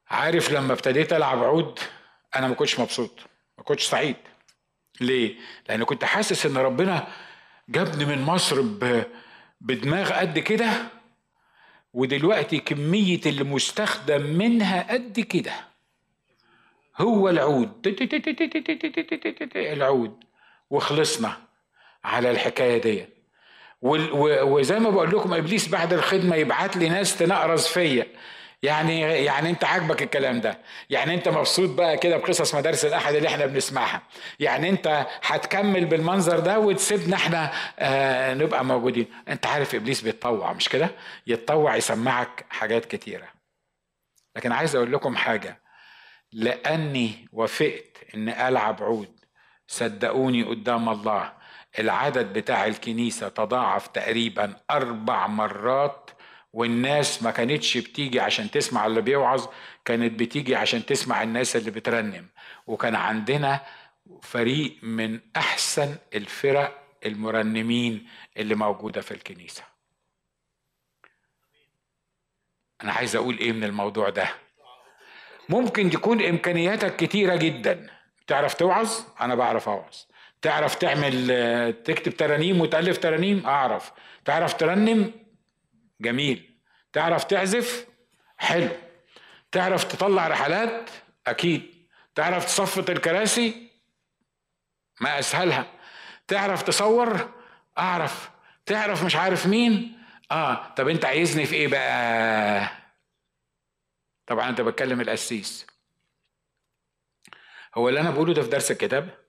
[0.09, 1.79] عارف لما ابتديت ألعب عود
[2.35, 3.19] أنا ما كنتش مبسوط
[3.57, 4.15] ما كنتش سعيد.
[5.01, 5.35] ليه؟
[5.69, 7.07] لأن كنت حاسس إن ربنا
[7.69, 8.61] جابني من مصر
[9.61, 10.69] بدماغ قد كده
[11.93, 15.53] ودلوقتي كمية اللي مستخدم منها قد كده
[16.97, 17.81] هو العود
[19.73, 20.23] العود
[20.69, 21.37] وخلصنا
[22.03, 23.05] على الحكاية دي
[23.81, 28.07] وزي ما بقول لكم ابليس بعد الخدمة يبعت لي ناس تنقرز فيا
[28.65, 30.57] يعني يعني انت عاجبك الكلام ده.
[30.89, 34.01] يعني انت مبسوط بقى كده بقصص مدارس الأحد اللي إحنا بنسمعها.
[34.39, 39.07] يعني انت هتكمل بالمنظر ده وتسيبنا إحنا آه نبقى موجودين.
[39.27, 40.89] انت عارف إبليس بيتطوع مش كده؟
[41.27, 43.27] يتطوع يسمعك حاجات كتيرة.
[44.35, 45.61] لكن عايز أقول لكم حاجة.
[46.31, 49.15] لأني وافقت ان ألعب عود.
[49.67, 51.33] صدقوني قدام الله
[51.79, 56.04] العدد بتاع الكنيسة تضاعف تقريبا أربع مرات
[56.55, 59.47] والناس ما كانتش بتيجي عشان تسمع اللي بيوعظ
[59.85, 62.27] كانت بتيجي عشان تسمع الناس اللي بترنم.
[62.67, 63.61] وكان عندنا
[64.21, 69.63] فريق من أحسن الفرق المرنمين اللي موجودة في الكنيسة.
[72.83, 74.27] أنا عايز أقول إيه من الموضوع ده؟
[75.49, 77.89] ممكن تكون إمكانياتك كتيرة جدا.
[78.27, 78.91] تعرف توعظ؟
[79.21, 79.95] أنا بعرف أوعظ.
[80.41, 81.27] تعرف تعمل
[81.83, 83.91] تكتب ترانيم وتألف ترانيم؟ أعرف.
[84.25, 85.24] تعرف ترنم؟
[86.01, 86.59] جميل.
[86.93, 87.87] تعرف تعزف؟
[88.37, 88.69] حلو.
[89.51, 90.89] تعرف تطلع رحلات؟
[91.27, 91.87] أكيد.
[92.15, 93.71] تعرف تصفط الكراسي؟
[95.01, 95.71] ما أسهلها.
[96.27, 97.33] تعرف تصور؟
[97.77, 98.29] أعرف.
[98.65, 99.99] تعرف مش عارف مين؟
[100.31, 100.73] آه.
[100.73, 102.69] طب أنت عايزني في إيه بقى؟
[104.27, 105.67] طبعا أنت بتكلم القسيس.
[107.75, 109.25] هو اللي أنا بقوله ده في درس الكتاب؟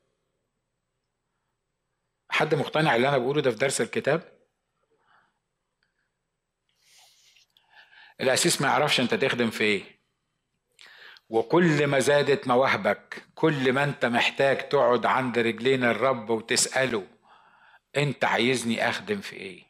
[2.30, 4.35] حد مقتنع اللي أنا بقوله ده في درس الكتاب؟
[8.20, 9.96] الأسيس ما يعرفش أنت تخدم في إيه.
[11.28, 17.06] وكل ما زادت مواهبك كل ما أنت محتاج تقعد عند رجلين الرب وتسأله
[17.96, 19.62] أنت عايزني أخدم في إيه؟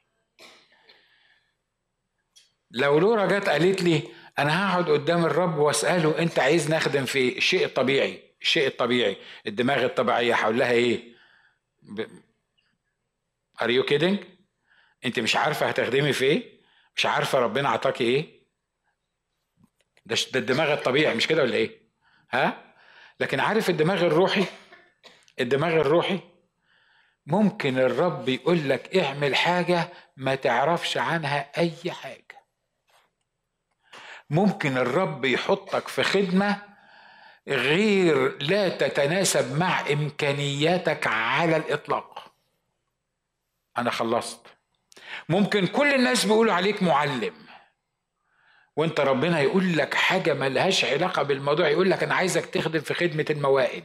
[2.70, 4.02] لو لورا جت قالت لي
[4.38, 9.16] أنا هقعد قدام الرب وأسأله أنت عايزني أخدم في إيه؟ الشيء الطبيعي الشيء الطبيعي
[9.46, 11.16] الدماغ الطبيعية هقول لها إيه
[13.62, 14.18] are you kidding
[15.04, 16.60] أنت مش عارفة هتخدمي في إيه؟
[16.96, 18.35] مش عارفة ربنا عطاكي إيه؟
[20.06, 21.80] ده ده الدماغ الطبيعي مش كده ولا إيه؟
[22.30, 22.74] ها؟
[23.20, 24.44] لكن عارف الدماغ الروحي؟
[25.40, 26.20] الدماغ الروحي
[27.26, 32.44] ممكن الرب يقول لك اعمل حاجة ما تعرفش عنها أي حاجة.
[34.30, 36.62] ممكن الرب يحطك في خدمة
[37.48, 42.32] غير لا تتناسب مع إمكانياتك على الإطلاق.
[43.78, 44.46] أنا خلصت.
[45.28, 47.45] ممكن كل الناس بيقولوا عليك معلم.
[48.76, 53.26] وانت ربنا يقول لك حاجة ملهاش علاقة بالموضوع يقول لك أنا عايزك تخدم في خدمة
[53.30, 53.84] الموائد.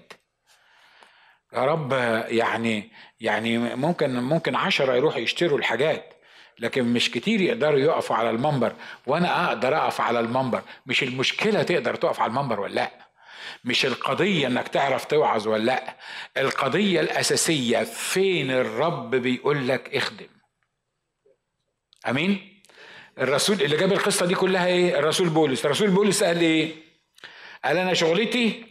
[1.54, 1.92] يا رب
[2.28, 6.14] يعني يعني ممكن ممكن عشرة يروحوا يشتروا الحاجات
[6.60, 8.76] لكن مش كتير يقدروا يقفوا على المنبر.
[9.08, 10.62] وأنا أقدر أقف على المنبر.
[10.86, 12.92] مش المشكلة تقدر تقف على المنبر ولا لأ.
[13.64, 15.98] مش القضية إنك تعرف توعظ ولا لأ.
[16.38, 20.28] القضية الأساسية فين الرب بيقول لك اخدم.
[22.10, 22.51] أمين؟
[23.18, 25.66] الرسول اللي جاب القصة دي كلها إيه؟ الرسول بولس.
[25.66, 26.76] الرسول بولس قال إيه؟
[27.66, 28.66] قال أنا شغلتي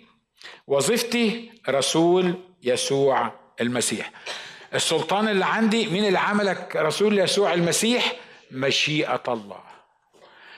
[0.66, 4.10] وظيفتي رسول يسوع المسيح.
[4.74, 8.12] السلطان اللي عندي مين اللي عملك رسول يسوع المسيح؟
[8.50, 9.60] مشيئة الله.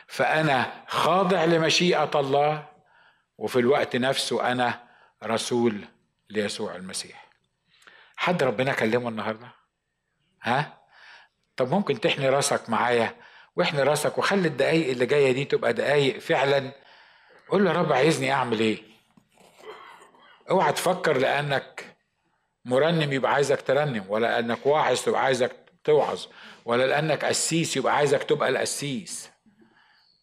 [0.06, 2.68] فأنا خاضع لمشيئة الله
[3.38, 4.82] وفي الوقت نفسه أنا
[5.24, 5.84] رسول
[6.30, 7.28] ليسوع المسيح.
[8.16, 9.48] حد ربنا كلمه النهارده؟
[10.42, 10.78] ها؟
[11.56, 13.16] طب ممكن تحني راسك معايا
[13.56, 16.72] واحني راسك وخلي الدقايق اللي جاية دي تبقى دقايق فعلا.
[17.48, 18.78] قول له يا رب عايزني أعمل إيه؟
[20.50, 21.96] اوعى تفكر لأنك
[22.64, 25.52] مرنم يبقى عايزك ترنم ولا انك واعظ تبقى عايزك
[25.84, 26.26] توعظ
[26.64, 29.30] ولا لأنك قسيس يبقى عايزك تبقى القسيس.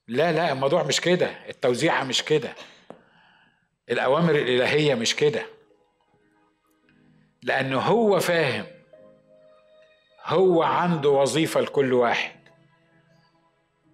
[0.08, 2.56] لا لا الموضوع مش كده التوزيعه مش كده
[3.90, 5.46] الأوامر الإلهية مش كده.
[7.44, 8.66] لأنه هو فاهم
[10.26, 12.39] هو عنده وظيفة لكل واحد.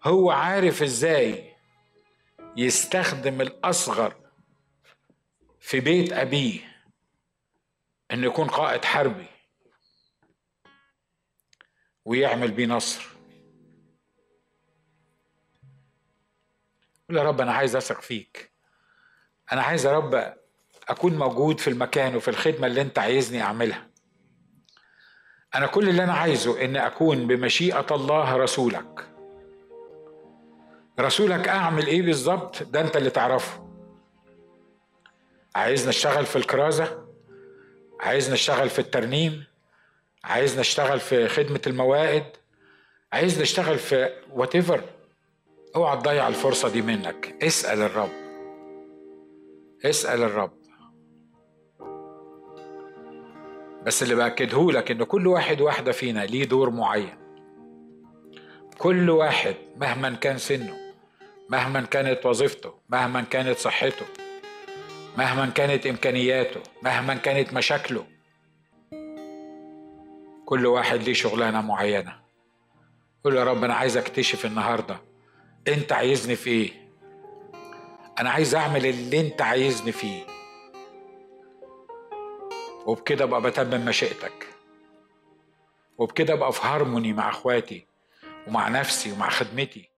[0.06, 1.56] هو عارف إزاي
[2.58, 4.16] يستخدم الأصغر
[5.60, 6.60] في بيت أبيه
[8.12, 9.28] إنه يكون قائد حربي
[12.06, 13.06] ويعمل بيه نصر.
[17.10, 18.52] يا رب أنا عايز أثق فيك.
[19.52, 20.36] أنا عايز يا رب
[20.88, 23.90] أكون موجود في المكان وفي الخدمة اللي أنت عايزني أعملها.
[25.56, 29.15] أنا كل اللي أنا عايزه ان أكون بمشيئة الله رسولك.
[31.00, 33.66] رسولك أعمل إيه بالظبط؟ ده أنت اللي تعرفه.
[35.56, 37.06] عايز نشتغل في الكرازة؟
[38.00, 39.44] عايز نشتغل في الترنيم؟
[40.24, 42.24] عايز نشتغل في خدمة الموائد؟
[43.14, 44.56] عايز نشتغل في وات
[45.76, 47.36] اوعى تضيع الفرصة دي منك.
[47.44, 48.12] اسأل الرب.
[49.86, 50.52] اسأل الرب.
[53.84, 57.18] بس اللي بأكده لك إن كل واحد واحدة فينا ليه دور معين.
[58.78, 60.85] كل واحد مهما كان سنه.
[61.50, 64.06] مهما كانت وظيفته مهما كانت صحته
[65.18, 68.06] مهما كانت إمكانياته مهما كانت مشاكله.
[70.46, 72.20] كل واحد ليه شغلانة معينة.
[73.24, 75.02] قول يا رب أنا عايز أكتشف النهاردة
[75.68, 76.72] أنت عايزني في إيه.
[78.20, 80.24] أنا عايز أعمل اللي أنت عايزني فيه.
[82.86, 84.48] وبكده أبقى بتمم مشيئتك.
[85.98, 87.88] وبكده أبقى في هارموني مع أخواتي
[88.48, 89.95] ومع نفسي ومع خدمتي.